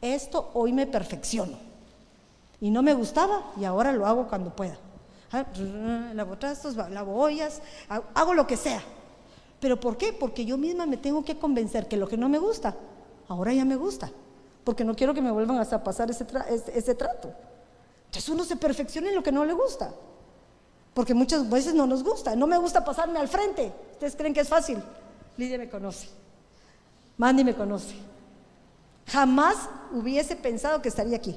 [0.00, 1.56] esto hoy me perfecciono.
[2.60, 4.76] Y no me gustaba y ahora lo hago cuando pueda.
[5.30, 5.44] Ah,
[6.12, 8.82] lavo trastos, lavo ollas, hago lo que sea.
[9.60, 10.12] ¿Pero por qué?
[10.12, 12.74] Porque yo misma me tengo que convencer que lo que no me gusta,
[13.28, 14.10] ahora ya me gusta.
[14.64, 17.32] Porque no quiero que me vuelvan a pasar ese, trato.
[18.06, 19.94] Entonces uno se perfecciona en lo que no le gusta.
[20.94, 22.34] Porque muchas veces no nos gusta.
[22.34, 23.72] No me gusta pasarme al frente.
[23.92, 24.82] ¿Ustedes creen que es fácil?
[25.36, 26.23] Lidia me conoce.
[27.16, 27.94] Mandy me conoce.
[29.06, 31.36] Jamás hubiese pensado que estaría aquí.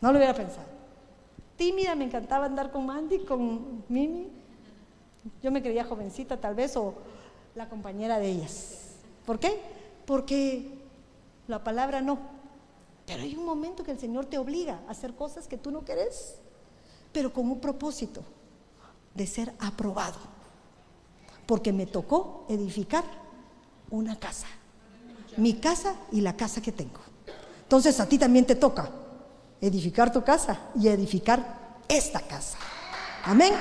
[0.00, 0.66] No lo hubiera pensado.
[1.56, 4.28] Tímida, me encantaba andar con Mandy, con Mimi.
[5.42, 6.94] Yo me creía jovencita tal vez o
[7.54, 8.96] la compañera de ellas.
[9.24, 9.60] ¿Por qué?
[10.04, 10.70] Porque
[11.46, 12.18] la palabra no.
[13.06, 15.84] Pero hay un momento que el Señor te obliga a hacer cosas que tú no
[15.84, 16.36] querés,
[17.12, 18.22] pero con un propósito
[19.14, 20.18] de ser aprobado.
[21.46, 23.04] Porque me tocó edificar
[23.90, 24.46] una casa.
[25.36, 27.00] Mi casa y la casa que tengo.
[27.62, 28.90] Entonces a ti también te toca
[29.60, 32.58] edificar tu casa y edificar esta casa.
[33.24, 33.52] Amén.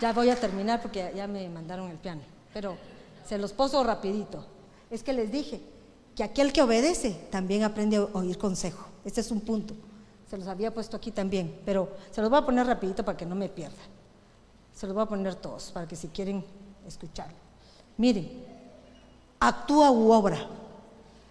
[0.00, 2.20] Ya voy a terminar porque ya me mandaron el piano,
[2.52, 2.76] pero
[3.26, 4.44] se los poso rapidito.
[4.90, 5.60] Es que les dije
[6.14, 8.86] que aquel que obedece también aprende a oír consejo.
[9.04, 9.74] Este es un punto
[10.28, 13.26] Se los había puesto aquí también, pero se los voy a poner rapidito para que
[13.26, 13.82] no me pierda.
[14.74, 16.44] Se los voy a poner todos para que si quieren
[16.86, 17.36] escucharlo.
[17.96, 18.44] Miren,
[19.38, 20.38] actúa u obra.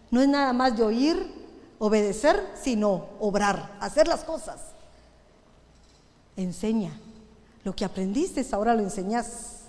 [0.10, 1.32] No es nada más de oír,
[1.78, 4.62] obedecer, sino obrar, hacer las cosas.
[6.38, 6.92] Enseña.
[7.64, 9.64] Lo que aprendiste ahora lo enseñas.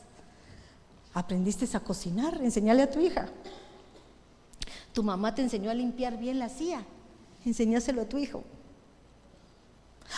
[1.14, 3.26] Aprendiste a cocinar, enseñale a tu hija.
[4.92, 6.82] Tu mamá te enseñó a limpiar bien la silla,
[7.44, 8.44] enseñáselo a tu hijo.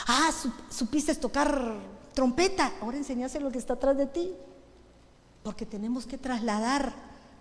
[0.06, 0.30] Ah,
[0.70, 1.76] supiste tocar
[2.14, 4.32] trompeta, ahora enseñáselo lo que está atrás de ti.
[5.42, 6.92] Porque tenemos que trasladar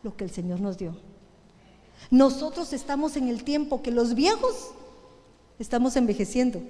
[0.03, 0.95] lo que el Señor nos dio.
[2.11, 4.71] Nosotros estamos en el tiempo que los viejos
[5.59, 6.61] estamos envejeciendo.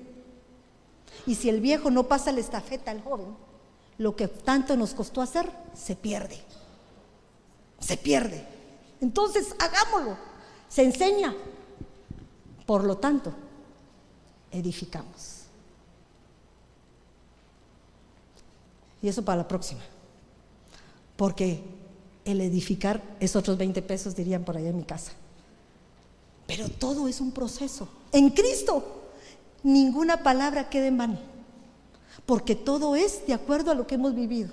[1.26, 3.36] Y si el viejo no pasa la estafeta al joven,
[3.98, 6.40] lo que tanto nos costó hacer se pierde
[7.80, 8.46] se pierde.
[9.02, 10.18] Entonces, hagámoslo.
[10.70, 11.36] Se enseña.
[12.66, 13.34] Por lo tanto,
[14.52, 15.37] edificamos.
[19.02, 19.82] Y eso para la próxima.
[21.16, 21.64] Porque
[22.26, 25.12] el edificar es otros 20 pesos, dirían por allá en mi casa.
[26.46, 27.88] Pero todo es un proceso.
[28.12, 29.04] En Cristo,
[29.64, 31.20] ninguna palabra queda en vano.
[32.26, 34.50] Porque todo es de acuerdo a lo que hemos vivido.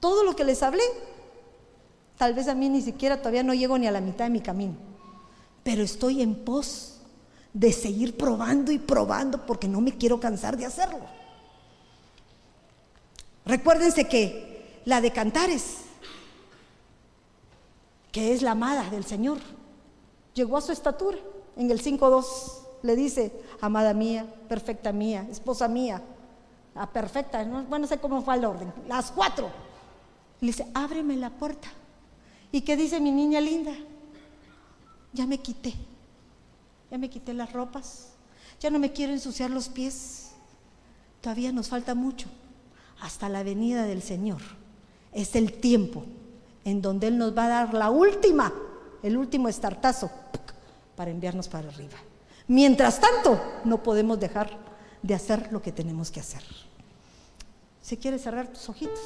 [0.00, 0.82] Todo lo que les hablé
[2.16, 4.40] Tal vez a mí ni siquiera todavía no llego ni a la mitad de mi
[4.40, 4.74] camino,
[5.62, 7.00] pero estoy en pos
[7.52, 11.00] de seguir probando y probando porque no me quiero cansar de hacerlo.
[13.46, 15.82] Recuérdense que la de Cantares,
[18.10, 19.38] que es la amada del Señor,
[20.34, 21.18] llegó a su estatura.
[21.56, 22.24] En el 5.2
[22.82, 26.02] le dice, amada mía, perfecta mía, esposa mía,
[26.74, 29.48] la perfecta, no, bueno, no sé cómo fue el orden, las cuatro.
[30.40, 31.68] Le dice, ábreme la puerta.
[32.50, 33.72] ¿Y qué dice mi niña linda?
[35.12, 35.72] Ya me quité,
[36.90, 38.08] ya me quité las ropas,
[38.58, 40.32] ya no me quiero ensuciar los pies.
[41.20, 42.28] Todavía nos falta mucho
[43.00, 44.40] hasta la venida del Señor.
[45.12, 46.04] Es el tiempo
[46.64, 48.52] en donde Él nos va a dar la última,
[49.02, 50.10] el último estartazo
[50.96, 51.96] para enviarnos para arriba.
[52.48, 54.50] Mientras tanto, no podemos dejar
[55.02, 56.42] de hacer lo que tenemos que hacer.
[57.82, 58.98] Si quieres cerrar tus ojitos.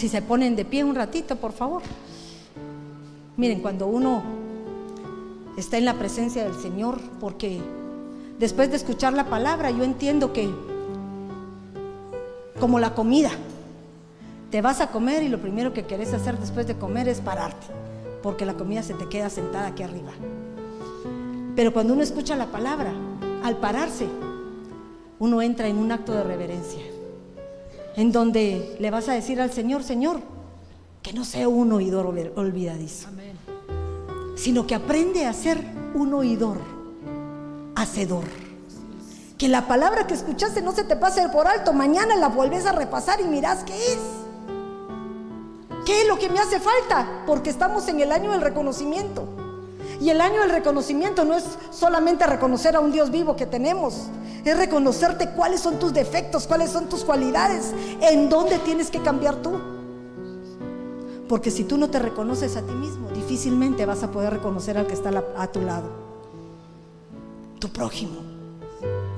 [0.00, 1.82] Si se ponen de pie un ratito, por favor.
[3.36, 4.22] Miren, cuando uno
[5.58, 7.60] está en la presencia del Señor, porque
[8.38, 10.48] después de escuchar la palabra, yo entiendo que,
[12.58, 13.28] como la comida,
[14.50, 17.66] te vas a comer y lo primero que querés hacer después de comer es pararte,
[18.22, 20.12] porque la comida se te queda sentada aquí arriba.
[21.54, 22.94] Pero cuando uno escucha la palabra,
[23.44, 24.06] al pararse,
[25.18, 26.80] uno entra en un acto de reverencia
[27.96, 30.20] en donde le vas a decir al Señor, Señor,
[31.02, 33.08] que no sea un oidor olvidadizo,
[34.36, 35.62] sino que aprende a ser
[35.94, 36.58] un oidor,
[37.74, 38.24] hacedor.
[39.38, 42.72] Que la palabra que escuchaste no se te pase por alto, mañana la vuelves a
[42.72, 43.98] repasar y mirás qué es.
[45.86, 47.24] ¿Qué es lo que me hace falta?
[47.26, 49.39] Porque estamos en el año del reconocimiento.
[50.00, 54.06] Y el año del reconocimiento no es solamente reconocer a un Dios vivo que tenemos,
[54.44, 59.36] es reconocerte cuáles son tus defectos, cuáles son tus cualidades, en dónde tienes que cambiar
[59.36, 59.60] tú.
[61.28, 64.86] Porque si tú no te reconoces a ti mismo, difícilmente vas a poder reconocer al
[64.86, 65.88] que está a tu lado.
[67.58, 68.22] Tu prójimo,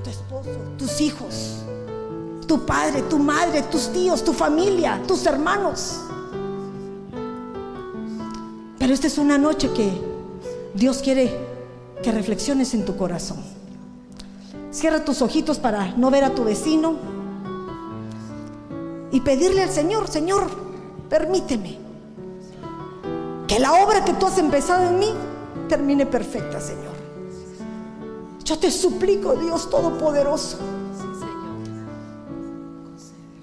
[0.03, 1.63] tu esposo, tus hijos,
[2.45, 6.01] tu padre, tu madre, tus tíos, tu familia, tus hermanos.
[8.77, 10.12] Pero esta es una noche que
[10.73, 11.31] Dios quiere
[12.01, 13.37] que reflexiones en tu corazón.
[14.71, 16.95] Cierra tus ojitos para no ver a tu vecino
[19.11, 20.47] y pedirle al Señor, Señor,
[21.09, 21.77] permíteme
[23.47, 25.13] que la obra que tú has empezado en mí
[25.69, 26.93] termine perfecta, Señor.
[28.43, 30.57] Yo te suplico, Dios Todopoderoso,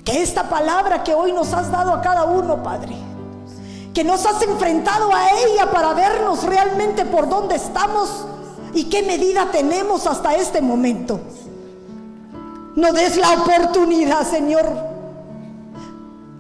[0.05, 2.97] que esta palabra que hoy nos has dado a cada uno, Padre,
[4.05, 8.25] nos has enfrentado a ella para vernos realmente por dónde estamos
[8.73, 11.21] y qué medida tenemos hasta este momento.
[12.77, 14.67] No des la oportunidad, Señor,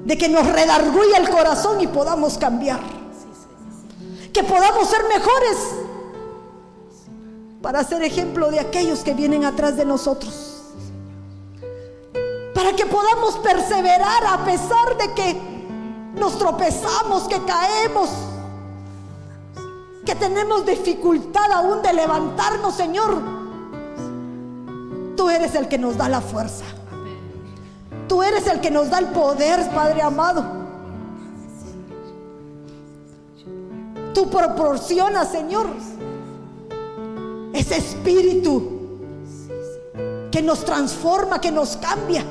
[0.04, 2.80] de que nos redarguye el corazón y podamos cambiar.
[4.32, 5.56] Que podamos ser mejores
[7.60, 10.62] para ser ejemplo de aquellos que vienen atrás de nosotros.
[12.54, 15.49] Para que podamos perseverar a pesar de que
[16.14, 18.10] nos tropezamos, que caemos,
[20.04, 23.20] que tenemos dificultad aún de levantarnos, Señor.
[25.16, 26.64] Tú eres el que nos da la fuerza.
[28.08, 30.44] Tú eres el que nos da el poder, Padre amado.
[34.12, 35.68] Tú proporcionas, Señor,
[37.52, 38.80] ese espíritu
[40.32, 42.24] que nos transforma, que nos cambia.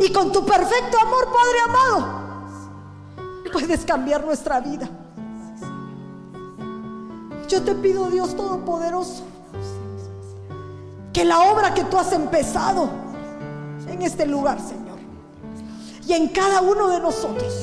[0.00, 2.24] Y con tu perfecto amor, Padre amado,
[3.52, 4.88] puedes cambiar nuestra vida.
[7.48, 9.22] Yo te pido, Dios Todopoderoso,
[11.12, 12.88] que la obra que tú has empezado
[13.86, 14.98] en este lugar, Señor,
[16.06, 17.54] y en cada uno de nosotros,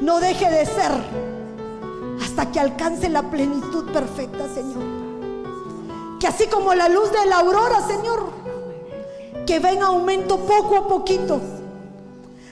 [0.00, 0.92] no deje de ser
[2.22, 4.82] hasta que alcance la plenitud perfecta, Señor.
[6.18, 8.41] Que así como la luz de la aurora, Señor,
[9.46, 11.40] que va en aumento poco a poquito,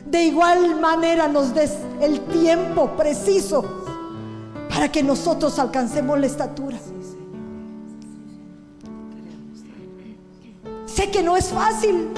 [0.05, 3.65] de igual manera nos des el tiempo preciso
[4.69, 6.79] para que nosotros alcancemos la estatura.
[10.87, 12.09] Sé que no es fácil,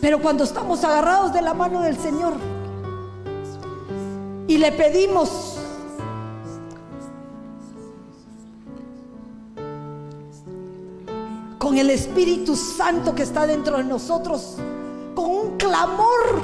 [0.00, 2.34] pero cuando estamos agarrados de la mano del Señor
[4.46, 5.57] y le pedimos
[11.78, 14.56] el Espíritu Santo que está dentro de nosotros,
[15.14, 16.42] con un clamor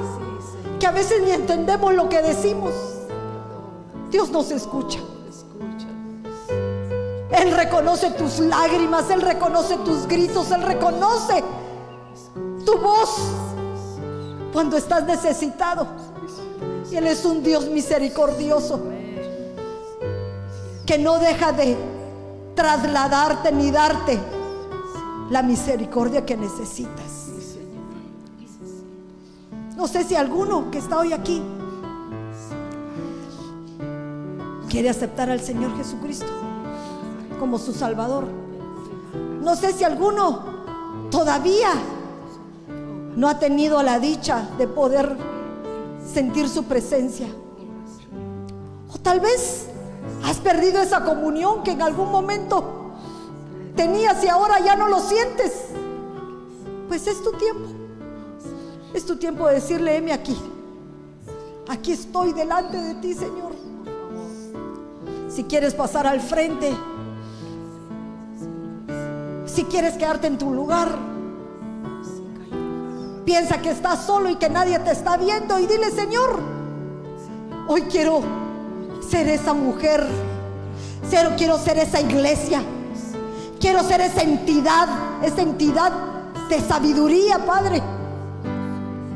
[0.78, 2.72] que a veces ni entendemos lo que decimos.
[4.10, 5.00] Dios nos escucha.
[7.30, 11.42] Él reconoce tus lágrimas, Él reconoce tus gritos, Él reconoce
[12.64, 13.16] tu voz
[14.52, 15.86] cuando estás necesitado.
[16.90, 18.80] Y Él es un Dios misericordioso
[20.86, 21.76] que no deja de
[22.54, 24.33] trasladarte ni darte
[25.30, 27.24] la misericordia que necesitas.
[29.76, 31.42] No sé si alguno que está hoy aquí
[34.68, 36.26] quiere aceptar al Señor Jesucristo
[37.38, 38.26] como su Salvador.
[39.42, 40.40] No sé si alguno
[41.10, 41.70] todavía
[43.16, 45.16] no ha tenido la dicha de poder
[46.12, 47.26] sentir su presencia.
[48.92, 49.66] O tal vez
[50.24, 52.83] has perdido esa comunión que en algún momento
[53.74, 55.52] tenías y ahora ya no lo sientes.
[56.88, 57.68] Pues es tu tiempo.
[58.92, 60.36] Es tu tiempo de decirle, heme aquí.
[61.68, 63.52] Aquí estoy delante de ti, Señor.
[65.28, 66.72] Si quieres pasar al frente,
[69.46, 70.88] si quieres quedarte en tu lugar,
[73.24, 76.38] piensa que estás solo y que nadie te está viendo y dile, Señor,
[77.66, 78.20] hoy quiero
[79.08, 80.06] ser esa mujer,
[81.36, 82.62] quiero ser esa iglesia
[83.64, 84.86] Quiero ser esa entidad,
[85.22, 85.90] esa entidad
[86.50, 87.82] de sabiduría, Padre.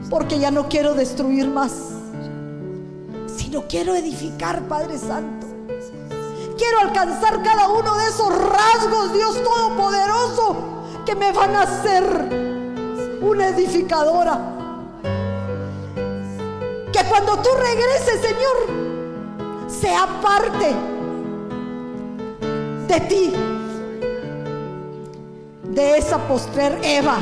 [0.09, 1.70] Porque ya no quiero destruir más,
[3.36, 5.46] sino quiero edificar, Padre Santo.
[6.57, 10.57] Quiero alcanzar cada uno de esos rasgos, Dios Todopoderoso,
[11.05, 14.40] que me van a hacer una edificadora.
[16.90, 20.74] Que cuando tú regreses, Señor, sea parte
[22.88, 23.57] de ti
[25.78, 27.16] de esa postrer Eva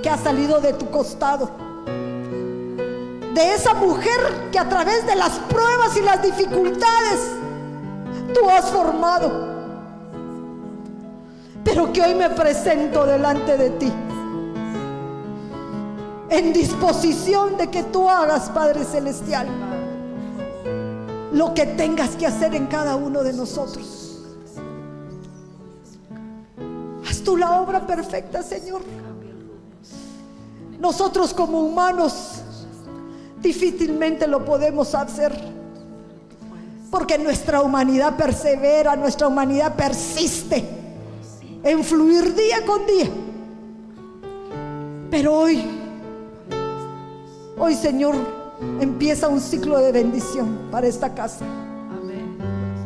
[0.00, 1.50] que ha salido de tu costado.
[3.34, 4.20] De esa mujer
[4.52, 7.32] que a través de las pruebas y las dificultades
[8.32, 9.48] tú has formado.
[11.64, 13.92] Pero que hoy me presento delante de ti.
[16.28, 19.48] En disposición de que tú hagas, Padre Celestial,
[21.32, 23.99] lo que tengas que hacer en cada uno de nosotros.
[27.30, 28.82] Tú la obra perfecta, Señor.
[30.80, 32.42] Nosotros como humanos
[33.40, 35.32] difícilmente lo podemos hacer.
[36.90, 40.68] Porque nuestra humanidad persevera, nuestra humanidad persiste
[41.62, 43.08] en fluir día con día.
[45.08, 45.64] Pero hoy,
[47.56, 48.16] hoy Señor,
[48.80, 51.44] empieza un ciclo de bendición para esta casa.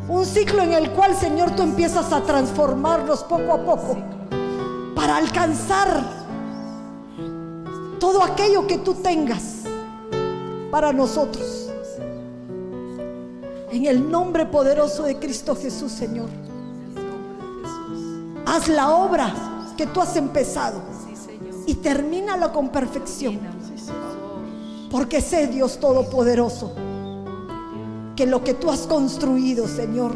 [0.06, 4.13] Un ciclo en el cual, Señor, tú empiezas a transformarnos poco a poco
[4.94, 6.02] para alcanzar
[7.98, 9.62] todo aquello que tú tengas
[10.70, 11.70] para nosotros.
[13.70, 16.28] En el nombre poderoso de Cristo Jesús, Señor.
[18.46, 19.32] Haz la obra
[19.76, 20.80] que tú has empezado
[21.66, 23.40] y termínala con perfección.
[24.90, 26.72] Porque sé, Dios Todopoderoso,
[28.14, 30.14] que lo que tú has construido, Señor,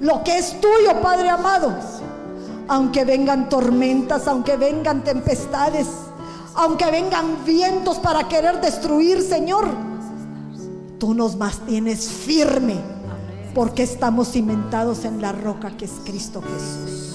[0.00, 1.74] lo que es tuyo, Padre amado,
[2.72, 5.88] aunque vengan tormentas, aunque vengan tempestades,
[6.54, 9.66] aunque vengan vientos para querer destruir, Señor,
[10.98, 12.76] tú nos mantienes firme
[13.54, 17.11] porque estamos cimentados en la roca que es Cristo Jesús.